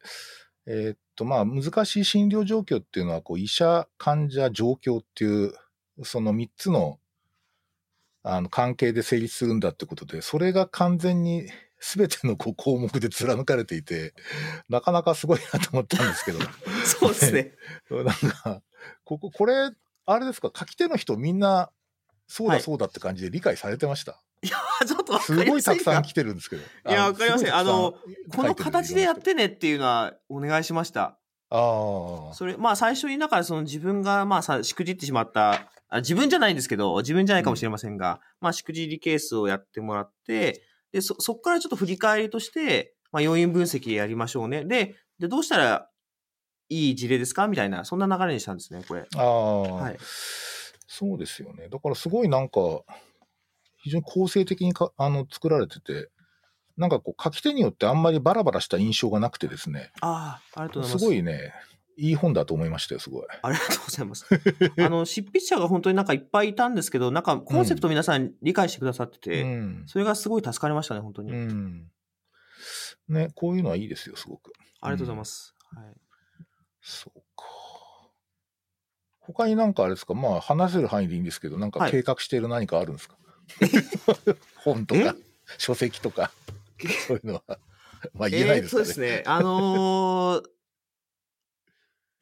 [0.66, 5.54] えっと、まあ、難しい診療状況っていうのは、こう、医者、患者、状況っていう、
[6.04, 7.00] その3つの、
[8.24, 11.48] あの、関係で成立するんだってことで、それが完全に
[11.82, 14.14] 全てのこう項目で貫かれていて、
[14.70, 16.40] なかなかすごいなと思ったんですけど、
[16.86, 17.54] そうですね。
[17.92, 18.62] なんか、
[19.04, 19.72] ここ、これ、
[20.06, 21.72] あれですか、書き手の人みんな、
[22.28, 24.14] そうはいだそうだって感じで理解されてました？
[24.14, 24.16] い
[24.50, 26.62] や、ちょっとすごいたくさん来てるんですけど。
[26.62, 27.96] いやわかりませんあの
[28.36, 31.20] この形でやってねっていうのはお願いしました。
[31.52, 32.34] るああ。
[32.34, 44.66] それ、まあ最初にだからその自分がまあさ、しくじってしまった、あ自分じゃないんですけど、自分じゃないかもしれませんが、まあしくじりケースをやってもらって、で、そ、そっからちょっと振り返りとして、まあ要因分析やりましょうね。
[44.66, 45.90] で、で、どうしたら
[46.70, 47.48] いい事例ですか？
[47.48, 49.06] みたいな、そんな流れにしたんですね、これ。
[49.16, 49.98] ああ、はい。
[50.88, 51.70] そうですよね。
[51.70, 52.60] だからすごいなんか、
[53.84, 56.10] 非常に構成的にかあの作られてて、
[56.78, 61.06] なんかこう書き手によってあんまりバラバラした印象がなくてですね、ああ、ありがとうございすます。
[61.06, 61.54] ごいね、
[61.98, 63.28] いい本だと思いましたよ、すごい。
[63.44, 64.26] ありがとうございます。
[64.80, 69.84] あの、執筆者が本当になんかいっぱいいたんですけど、なんかコンセプト皆さん理解してくださってて、うん。
[69.86, 71.34] それがすごい助かりましたね、本当に。
[71.34, 71.92] うん。
[73.10, 74.54] ね、こういうのはいいですよ、すごく。
[74.80, 75.54] ありがとうございます。
[75.76, 75.94] はい。
[76.82, 77.46] そうか。
[79.20, 83.16] 他になんかあれですか、まあ話せる範囲でいいんですけど、なんかはい計画している何かあるんですか、
[84.56, 85.16] 本とか、
[85.58, 86.32] 書籍とか、
[87.08, 87.60] そういうのは。
[88.14, 88.82] まあ言えないですかね。
[88.82, 89.24] えーそうですね。
[89.26, 90.44] あのー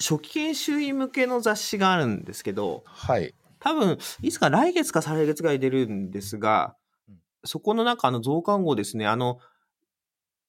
[0.02, 3.36] 初期研修医向けの雑誌があるんですけど、はい。
[3.60, 6.76] 多分、いつか来月か再来月ぐらい出るんですが
[7.08, 9.40] うん、そこの中、あの、増刊号ですね、あの、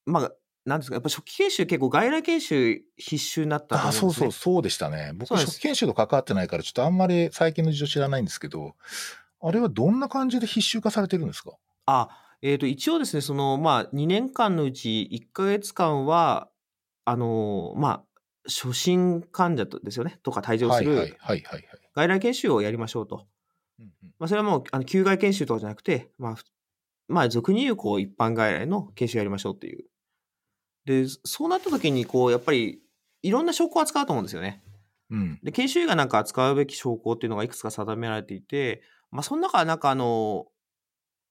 [0.07, 0.33] まあ、
[0.65, 4.01] なんですか、やっぱ初期研修結構外来研修必修になったと思あ、うんです、ね。
[4.01, 5.13] そうそう、そうでしたね。
[5.15, 8.75] 僕、初期研修と関わってないから、ちょっとあんまり最近の事情知らないんですけど、
[9.43, 11.53] あれはどんな感じで必修化されてるんですか？
[11.87, 12.09] あ、
[12.43, 16.49] えっ、と、一応ですね、その、まあ、2年間のうち1ヶ月間は、
[17.05, 18.05] あのーまあ、
[18.47, 21.69] 初診患者とですよね、とか退場すはいはいはいる。
[21.95, 23.27] 外来研修をやりましょうと。
[23.79, 26.45] うんうんまあ、それはもう、あの、休外研修とかじゃなくて、まあ、ふ
[27.09, 29.85] まあ、俗に言う、こう、一般外来の研修やりましょうっていう。
[30.85, 32.81] で、そうなった時に、こう、やっぱり、
[33.23, 34.63] いろんな証拠を扱うと思うんですよね。
[35.11, 35.41] うん。
[35.43, 38.83] で、研修医がなんか扱うべき証拠っていうのがいくつか定められていて、
[39.13, 40.47] まあ、その中はなんかあの、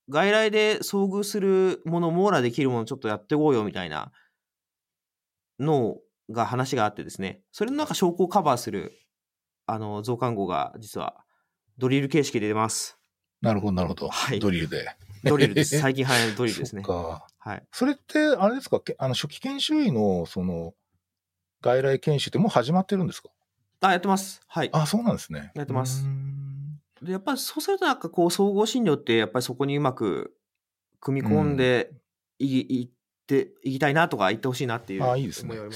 [0.08, 4.10] 外来で遭遇するもの、網羅できるものちょっとやっていこうよみたいな
[5.58, 5.96] の
[6.30, 8.92] が話があってですね、それのなんか証拠をカバーする、
[9.66, 11.24] あの、増刊号が実は
[11.78, 12.98] ドリル形式で出ます。
[13.40, 14.08] なるほど、なるほど。
[14.08, 14.88] はいドリルで。
[15.24, 15.78] ドリルです。
[15.80, 16.82] 最近流行るドリルですね。
[16.84, 17.66] はい。
[17.72, 20.74] それって、あれですか、けあの初期研修医の、その、
[21.60, 23.30] 外来研修ってもう始まってるんですか？
[23.80, 24.40] あ、やってます。
[24.46, 24.70] はい。
[24.72, 25.52] あ、そうなんですね。
[25.54, 26.06] やってます
[27.06, 30.34] やっぱりそうするとなんかこう総合診療ってやっぱりそこにうまく
[31.00, 31.90] 組み込んで
[32.38, 32.88] い,、いっ
[33.26, 35.66] ていきたいなとか言ってほしいなっていうあいいですねやっ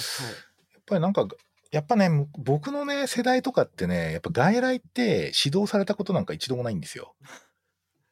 [0.87, 1.27] ぱりなんか、
[1.72, 7.16] やっぱね、む僕のね、世代とかってね、やっぱ外来って指導されたことなんか一度もないんですよ。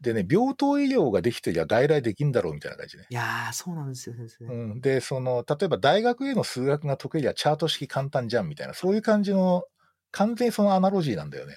[0.00, 3.06] でね、病棟医療ができてりゃ外来できんだろうみたいな感じね。
[3.08, 4.44] いやー、そうなんですよ、先生。
[4.44, 9.64] うん、で、その、例えば大学への数学が得意りゃチャート式簡単じゃんみたいな、そういう感じの、
[10.10, 11.56] 完全にそのアナロジーなんだよね。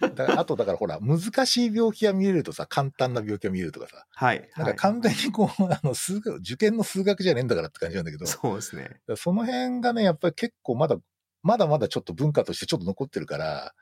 [0.00, 4.48] だからあと、だからほら、難しい病気が見れるとさ、簡単な病気が見れるとかさ、はい。
[4.56, 9.00] なんか完全にこう、 あの、数学、受験の数学じゃねえんだからって感じなんだけど、はいそうですね。
[9.16, 10.96] その辺がね、やっぱり結構まだ、
[11.42, 13.74] まだまだちょっと文化としてちょっと残ってるから、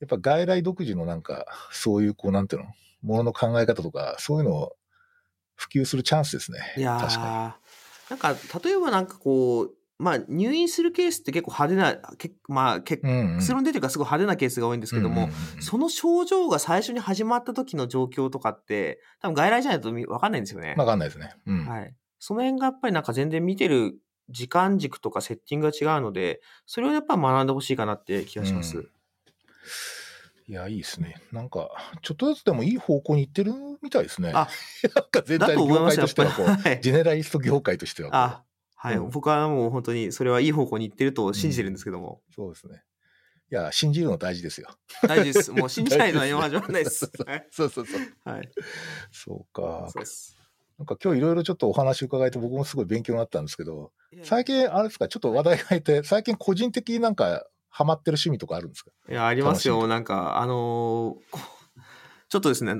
[0.00, 2.68] やっぱ外来独自のなんか、そういうこう、なんていうの、
[3.02, 4.76] ものの考え方とか、そういうのを
[5.54, 6.74] 普及するチャンスですね。
[6.76, 8.34] いや確かーなんか
[8.64, 13.02] 例えばなんかこう、まあ入院するケースって結構派手な、けまあ結
[13.52, 20.74] 論出てるからすごい派手なケースが多いんですけども、うんうんうんその症状が最初に始まった時の状況とかって、多分外来じゃないとみわかんないんですよね。
[20.78, 21.34] わかんないですね。
[21.46, 21.66] うん。
[21.66, 21.94] はい。
[22.18, 28.78] その辺がやっぱりなんか全然見てる時間軸とかセッティングが違うので、それをやっぱ学んでほしいかなって気がします。
[28.78, 28.90] うん
[30.48, 31.16] いや、いいですね。
[31.30, 31.68] なんか、
[32.00, 34.32] ちょっとずつでもいい方向に行ってるみたいですね。
[34.34, 34.48] あ
[34.96, 36.70] なんか全だ体の業界としてはこう、やっぱり。
[36.70, 38.44] はいジェネラリスト業界としてはこうあ、
[38.80, 42.22] はい、うん僕はもう本当にそれはいい方向に行ってると信じてるんですけども。
[42.34, 42.82] そうですね。
[43.50, 44.68] いや、信じるの大事ですよ。
[45.08, 45.50] 大事です。
[45.52, 47.10] もう信じないのは今始まらないです。
[47.26, 47.48] はい。
[47.50, 48.00] そうそうそう。
[48.24, 48.48] はい。
[49.10, 49.88] そうか。
[49.90, 50.38] そうです。
[50.78, 53.90] なんか今日いろいろちょっとお話伺えて僕もすごい勉強になったんですけど、
[54.22, 58.92] 最近あれですか、ちょっと話題がいて、最近個人的になんかハマってる趣味とかあるんですか？
[59.08, 59.88] いや、ありますよ。
[59.88, 61.38] なんか、あのー
[62.28, 62.74] ちょっとですね、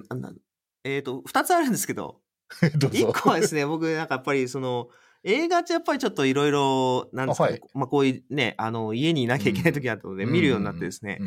[0.84, 2.20] えっ、と、二つあるんですけど、
[2.76, 3.08] どうぞ。
[3.10, 4.90] 一個はですね、僕、なんかやっぱり、その、
[5.24, 11.18] 映画ってやっぱりちょっといろいろ、なんですか、はいまあこういうね、あの、家にいなきゃいけない時があったので、見るようになってですね、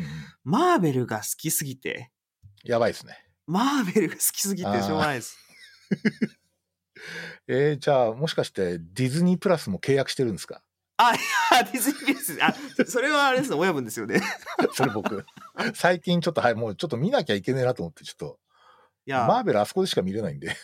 [0.44, 2.10] マーベルが好きすぎて、
[2.64, 3.16] やばいですね。
[3.46, 5.36] マーベルが好きすぎてしょうがないです。
[7.48, 10.62] えー、じゃあ、もしかしてディズニープラスも契約してるんですか？
[10.98, 11.18] あ、い
[11.50, 12.38] や、ディズニーピース。
[12.42, 12.54] あ、
[12.86, 14.20] それはあれですね、親分ですよね。
[14.74, 15.24] それ僕。
[15.74, 18.38] 最近ちょっと、はい、もうちょっと見なきゃいけねえなと思って、ちょっと、
[19.06, 20.56] いや、マーベルあそこでしか見れないんで。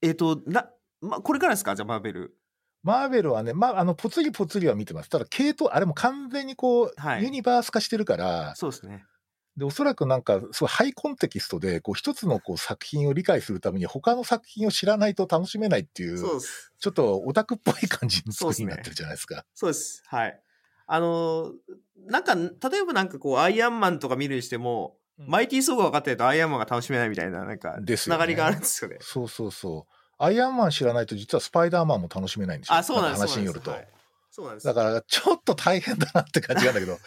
[0.00, 0.70] えっ、と、な、
[1.02, 1.74] ま、これからですか？
[1.76, 2.36] じゃあ、マーベル。
[2.82, 5.10] マーベルはね、まあ、あの、ぽつりぽつりは見てます。
[5.10, 9.04] ただ、系統、あれも完全にこう、はいユニバース化してるから、そうですね。
[9.56, 16.72] で、おそらくなんか、すごいハイコンテキストで、こう、一つのこう作品を理解するために、他の作品を知らないと楽しめないっていう、そうです。
[16.78, 19.44] ちょっとオタクっぽい感じの作りになってるじゃないですか。
[19.54, 20.02] そうです。
[20.06, 20.40] はい。
[20.86, 21.52] あのー
[22.06, 28.96] なんか、例えばなんかこう、アイアンマンとか見るにしても、マイティーソーが分かってるとアイアンマンが楽しめないみたいな、なんか、ですよねつながりがあるんですよね。
[29.00, 29.99] そうそうそう。
[30.22, 32.76] アイアンマン知らないと、実はスパイダーマンも楽しめないんですよ。
[32.76, 33.20] あ、そうなんです。
[33.20, 33.74] 話によると。
[34.30, 34.66] そうなんです。
[34.66, 36.98] だから、ちょっと大変だなって感じなんだけど、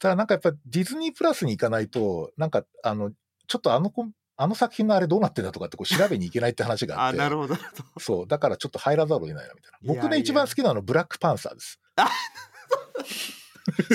[0.00, 3.12] ただなんかやっぱディズニープラスに行かないと、なんか、あの、
[3.46, 4.06] ちょっとあの子、
[4.36, 7.18] あの作品のあれどうなってんだとかってこう調べに行けないって話がああ、って。
[7.18, 7.54] なるほど。
[7.98, 8.26] そう。
[8.26, 9.92] だからちょっと入らざるを得ないな、みたいな。
[9.92, 11.80] いや僕ね、一番好きなのはブラックパンサーです。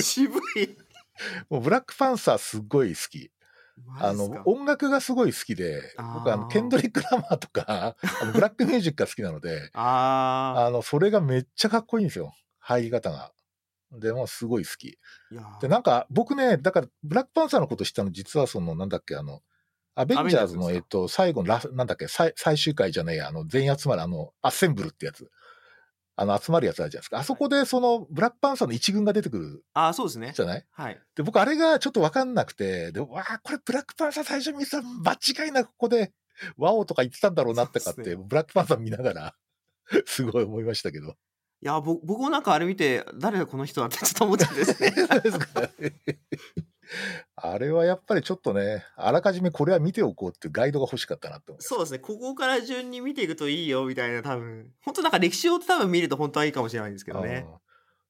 [0.00, 0.76] 渋い。
[1.50, 3.30] もうブラックパンサーすっごい好き。
[3.98, 5.82] あの、音楽がすごい好きで、
[6.14, 12.34] 僕あの、ケンドリック・ラマーとか、 あのブラックミュージックが好きなので、ああの、それがめっちゃかっこいいんですよ。
[12.58, 13.32] 入り方が。
[13.92, 14.98] でも、すごい好き。
[15.60, 19.42] で、なんか、僕ね、だから、ブラックパンサーのこと知ったの、実はその、なんだっけ、あの、
[19.94, 25.30] アベンジャーズの、えっと、最後のラス、なんだっけ、最最終回じゃねえや、あの、全員集まる、あの、アッセンブルってやつ。
[26.22, 27.18] あの、集まるやつあるじゃないですか。
[27.18, 30.42] あそこで、その、ブラックパンサーの一軍が出てくるあー、そうですねじ。
[30.42, 30.66] ゃない？
[30.70, 31.00] はい。
[31.14, 36.12] で、僕、あれがちょっとわかんなくて、で、わあ、これ、ブラックパンサー最初見てたら、間違いなくここで、
[36.56, 39.34] ワオとか言ってたんだろうなってかって、ねブラックパンサー見ながら、
[40.06, 41.16] すごい思いましたけど。
[41.62, 44.92] いや、ぼ僕もなんかあれ見て、誰だこの人はって ちょっと思っちゃってですね。
[47.36, 51.68] あれはやっぱりちょっとね、あらかじめこれは見ておこうっていうガイドが欲しかったなって思います。
[51.68, 51.98] そうですね。
[52.00, 54.70] ここから順に見ていくといいよ、みたいな、多分。
[54.84, 57.46] 本当なんか歴史を多分見ると本当はいいかもしれないんですけどね。
[57.48, 57.54] うん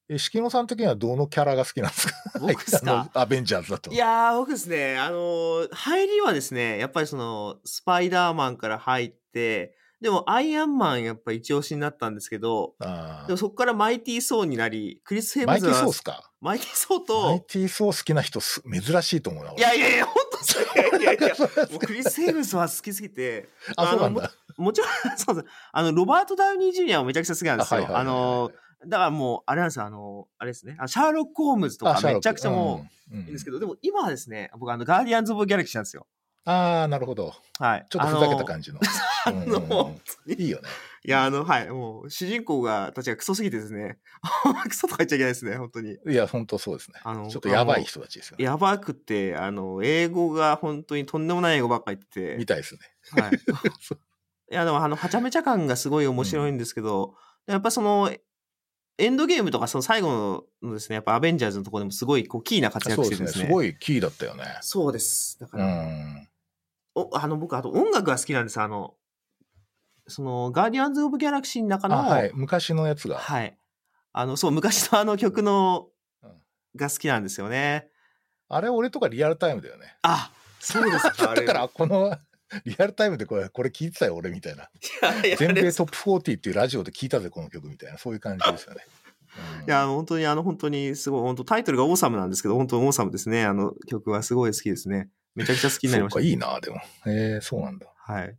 [0.08, 2.14] え、敷野さん的にはどのキャラが好きなんですか？
[2.40, 3.08] 僕ですか？
[3.14, 3.92] アベンジャーズだと。
[3.92, 16.28] いやー、僕ですね、あのー入りはですね、やっぱりその、スパイダーマンから入って、でも、アイアンマンやっぱ一押しになったんですけど、あでもそこからマイティー・ソーになり、クリス・ヘーマイティームズはソースか？
[16.40, 19.52] マイティー・ソーマイと、ティーソー好きな人す珍しいと思うな。
[19.52, 21.34] いやいやいや、本当そういやいやいや、
[21.70, 24.32] もうクリス・ヘムズは好きすぎて、 あ、そうなんだ。
[24.56, 25.46] もちろん、 そうです。
[25.70, 27.96] あの、ロバート・ダウニー・ジュニアもめちゃくちゃ好きなんですよ。
[27.96, 30.76] あのー、だからもう、あれなんですよ、あの、あれですね。
[30.80, 36.08] あシャーロック・ホームズとかめちゃくちゃもういいんですけど、でも今はですね、僕あの、ガーディアンズ・オブ・ギャラクシーなんですよ。
[36.44, 37.34] ああ、なるほど。
[37.58, 37.86] はい。
[37.88, 38.80] ちょっとふざけた感じの。
[39.26, 40.68] あ うんうんいいよね。
[41.04, 43.98] いや、あの、はい、もう、主人公が、たちがクソすぎてですね、
[44.68, 45.98] クソとか言っちゃいけないですね、本当に。
[46.06, 47.00] いや、本当そうですね。
[47.04, 48.44] あのちょっとやばい人たちですよね。
[48.44, 52.80] やばくて、あの、英語が本当にとんでもない英語ばっかり言ってて、みたいですね。
[53.20, 53.32] はい。
[54.52, 57.14] いや、でも、あの、はちゃめちゃ感がすごい面白いんですけど、
[57.46, 58.12] やっぱその、
[58.98, 63.28] エンドゲームとか、その最後のですね、やっぱアベンジャーズのところでもすごい、こう、キーな活躍そうですね。
[63.28, 63.46] してですね。
[63.46, 64.44] すごいキーだったよね。
[64.60, 65.38] そうです。
[65.40, 66.28] だかうら、ん。
[66.94, 68.60] おあの、僕、あと音楽が好きなんです。
[68.60, 68.94] あの、
[70.06, 72.30] その、ガーディアンズ・オブ・ギャラクシーの中の、あ、はい。
[72.34, 73.16] 昔のやつが。
[73.16, 73.56] はい。
[74.12, 75.88] あの、そう、昔のあの曲の
[76.22, 76.30] うん、
[76.76, 77.88] が好きなんですよね。
[78.48, 79.96] あれ、俺とかリアルタイムだよね。
[80.02, 80.30] あ、
[80.60, 81.30] そうですか。
[81.32, 82.14] あれだから、この、
[82.66, 84.68] リアルタイムでこれ、これ聞いてたよ、俺みたいな。
[85.38, 88.84] 全米トップ40っていうラジオで聞いたぜ、この曲みたいな、そういう感じですよね。
[88.86, 89.02] うん
[89.66, 93.46] いや、本当に、あの、本当に、すごい、本当タイトルがオーサムなんですけど、本当にオーサムですね。
[93.46, 95.08] あの曲はすごい好きですね。
[95.34, 96.20] めちゃくちゃ好きになりました。
[96.20, 96.80] そうか、いいな、でも。
[97.06, 97.86] えー、そうなんだ。
[97.96, 98.36] はい。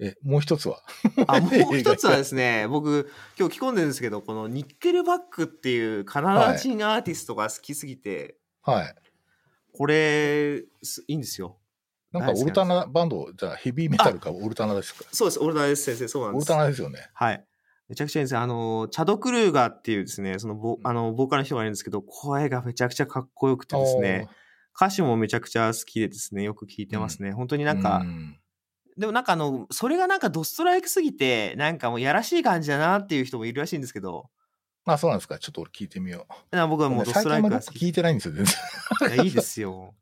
[0.00, 0.80] え、もう一つは？
[1.26, 8.94] あ、 もう一つはですね、僕、今日着込んでるんですけど、このニッケルバックっていうカナダ人アーティストが好きすぎて、はい。
[9.72, 11.58] これ、すいいんですよ。
[12.12, 15.04] なんか、オルタナバンド、じゃあ、ヘビーメタルか、オルタナですか？
[15.12, 16.56] そうです、オルダーです、先生、そうなんですオルタ。
[16.56, 17.10] ナですよね。
[17.14, 17.44] はい。
[17.88, 18.36] めちゃくちゃいいです。
[18.36, 24.28] あの、チャド・クルーガーっていうですね、そのボ、あの、ボーカルの人がいるんですけど、声がめちゃくちゃかっこよくてですね、
[24.80, 27.32] 歌詞もめちゃくちゃ好きでですね、よく聞いてますね。
[27.32, 28.38] 本当になんかう、ん
[28.96, 34.28] でもなんかあの、それがなんかドストライクすぎて、なんかもうやらしい感じだなっていう人もいるらしいんですけど、
[34.84, 35.38] あ、そうなんですか。
[35.38, 36.56] ちょっと俺聞いてみよう。
[36.56, 37.86] な僕はもうドス最トライクが好き。
[37.86, 39.14] 聞いてないんですよ、全然。
[39.14, 39.94] いやいいですよ。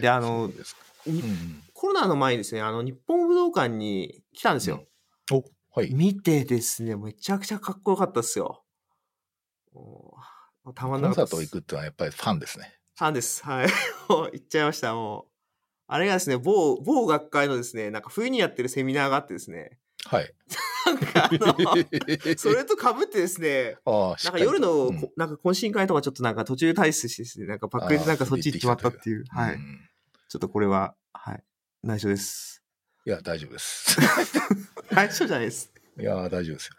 [0.00, 4.84] で、あのそう、んコロナの前にですね、あの、日本武道館に来たんですよ。
[5.30, 5.44] お、
[5.78, 5.94] はい。
[5.94, 8.64] 見てですね、めちゃくちゃかっこよかったですよ。
[10.74, 11.20] たまんなかった。
[11.22, 12.77] コンサート行くってのはやっぱりファンですね。
[12.98, 13.44] ファンです。
[13.44, 13.68] はい。
[14.10, 15.32] もう行っちゃいました、もう。
[15.86, 20.34] あれがですね、某、某学会のですね、なんか冬にやってるセミナーがあってですね、はい。
[20.84, 21.54] なんかあの、
[22.36, 29.24] それと被ってですね、なんか夜の、うんこなんか懇親会とかちょっとなんか途中退出してですね、なんかパックリでなんかそっち行ってしまったっていう。
[29.28, 29.54] はい。
[29.54, 29.88] うん
[30.28, 31.42] ちょっとこれは、はい。
[31.82, 32.62] 内緒です。
[33.06, 33.96] いや、大丈夫です。
[34.92, 35.72] 内緒じゃないです。
[35.98, 36.74] いや、大丈夫ですよ。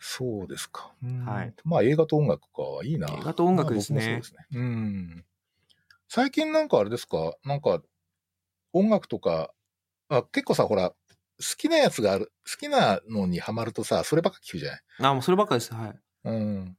[0.00, 0.90] そうですか。
[1.02, 1.54] うんはい。
[1.64, 2.62] まあ、映画と音楽か。
[2.82, 3.08] いいな。
[3.08, 4.46] 映画と音楽ですねそうですね。
[4.54, 5.24] うん。
[6.08, 7.34] 最近なんかあれですか？
[7.44, 7.82] なんか、
[8.72, 9.52] 音楽とか、
[10.08, 10.96] あ結構さ、ほら、好
[11.58, 14.80] きなやつがある、好きなのにハマるとさ、そればっか聞くじゃない？
[15.00, 15.74] あ、もうそればっかです。
[15.74, 16.00] はい。
[16.24, 16.78] うん。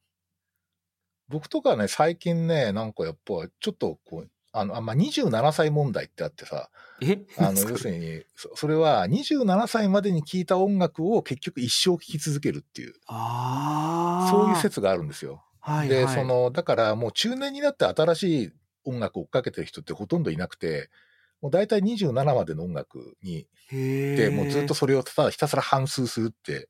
[1.28, 6.70] 僕とかね、最近ね、なんかやっぱ、ちょっとこう、あの、あまあ、27歳問題ってあってさ、
[7.02, 7.26] え？
[7.40, 14.30] あの、要するに、そそれは27歳までに聴いた音楽を結局一生聴き続けるっていう、ああ。
[14.32, 15.44] そういう説があるんですよ。
[15.60, 16.16] はい、で、はい。
[16.16, 18.54] そ、の、だからもう中年になって新しい
[18.86, 20.90] 音楽を追っかけてる人ってほとんどいなくて、
[21.42, 26.70] もう大体27までの音楽に、へで、もうずっとそれをただひたすら反数するって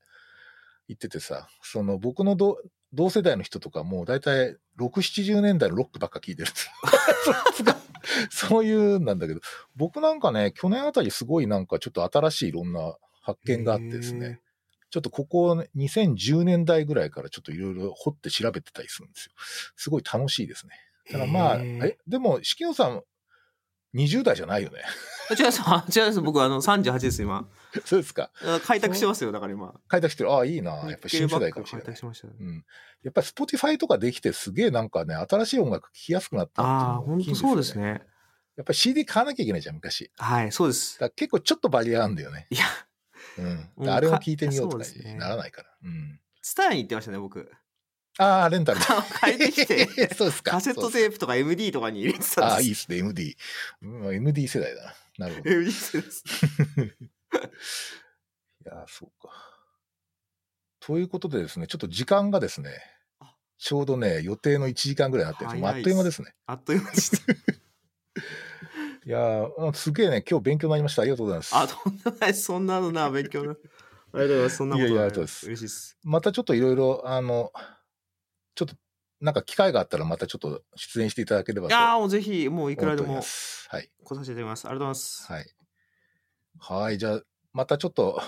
[0.88, 2.58] 言っててさ、その僕の同
[2.94, 6.52] 同世代の人とかもう大体6、70年代のロックばっか聴いてる
[8.32, 9.42] そういうなんだけど、
[9.76, 14.40] 僕なんかね、去年あたりすごいなんかちょっと新しいいろんな発見があってですね、
[14.90, 19.32] ちょっとここね2010年代ぐらいからちょっといろいろ掘って調べてたりするんですよ。
[19.76, 20.74] すごい楽しいですね。
[21.06, 21.12] へー。
[21.14, 23.04] ただまあ、え、でも、四季野さん、
[23.96, 24.82] 20代じゃないよね。
[25.30, 25.62] あ違います。
[25.66, 26.22] あ違います。
[26.22, 27.48] 僕、あの、38です、今。
[27.86, 28.32] そうですか。
[28.42, 29.74] あ開拓してますよ、だから今。
[29.88, 30.32] 開拓してる。
[30.32, 30.72] ああ、いいな。
[30.90, 32.00] やっぱ新世代かもしれない開拓。
[32.00, 32.28] しました。
[32.28, 32.66] うん。
[33.04, 37.82] やっぱり Spotify とかできてすげえなんかね、新しい音楽聴きやすくなったっていうのああ、本当そうですよ。
[37.82, 38.02] ね。
[38.58, 40.12] やっぱり CD 買わなきゃいけないじゃん、昔。
[40.18, 40.96] はい、そうです。
[40.96, 42.48] だから結構ちょっとバリアあるんだよね。
[42.50, 42.66] いや、
[43.38, 43.72] うん。
[43.78, 45.70] うんあれを聞いてみようとかにならないから。
[45.84, 46.20] うん。
[46.42, 47.52] ツタヤに行ってましたね、僕。
[48.18, 48.86] ああ、レンタルで。
[48.86, 50.52] 借りてきて、 そうですか。
[50.52, 52.44] カセットテープとか MD とかに入れてたんです。
[52.44, 53.38] ああ、いいっすね、MD。
[53.82, 54.96] うん MD 世代だな。
[55.18, 55.50] なるほど。
[55.50, 56.24] い MD です。
[58.66, 59.30] や、そうか。
[60.80, 62.70] ということでですね、ちょっと時間がですね
[63.20, 66.34] あ、ちょうどね、予定の1時間ぐらいになってるんあっという間ですね。
[66.46, 67.18] あっという間でした。
[69.06, 71.04] いやー、すげえね、今日勉強になりました。
[71.04, 71.56] ありがとうございます。
[71.56, 72.34] あ、とんでもない。
[72.34, 73.52] そんなのな、勉強な。
[73.52, 73.66] ありが
[74.20, 74.56] とうございます。
[74.58, 75.98] そんなこといやいやなありがとうございます嬉しいです。
[76.04, 77.52] またちょっといろいろ、あの、
[78.56, 78.76] ちょっと、
[79.22, 83.16] なんか機会があったらまたちょっと出演していただければといやーもうぜひ、もういくらでも。
[83.16, 83.90] はい。
[84.04, 84.66] 来させていただきます。
[84.66, 85.32] ありがとうございます。
[85.32, 85.56] はい。
[86.58, 86.98] はい。
[86.98, 87.22] じゃあ、
[87.54, 88.22] またちょっと、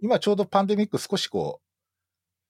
[0.00, 1.60] 今ちょうどパンデミック少しこ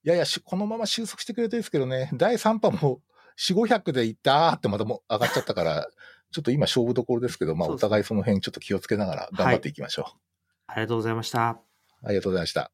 [0.04, 3.02] う、ややしこのまま収束してくれてるんですけどね、第3波も
[3.38, 5.88] 4、500でいったーってまたもう上がっちゃったから、
[6.32, 10.04] ちょっと今勝負どころですけど、まあお互いその辺ちょっと気をつけながら頑張っていきましょう。
[10.68, 11.48] ありがとうございました。
[11.48, 12.70] ありがとうございました。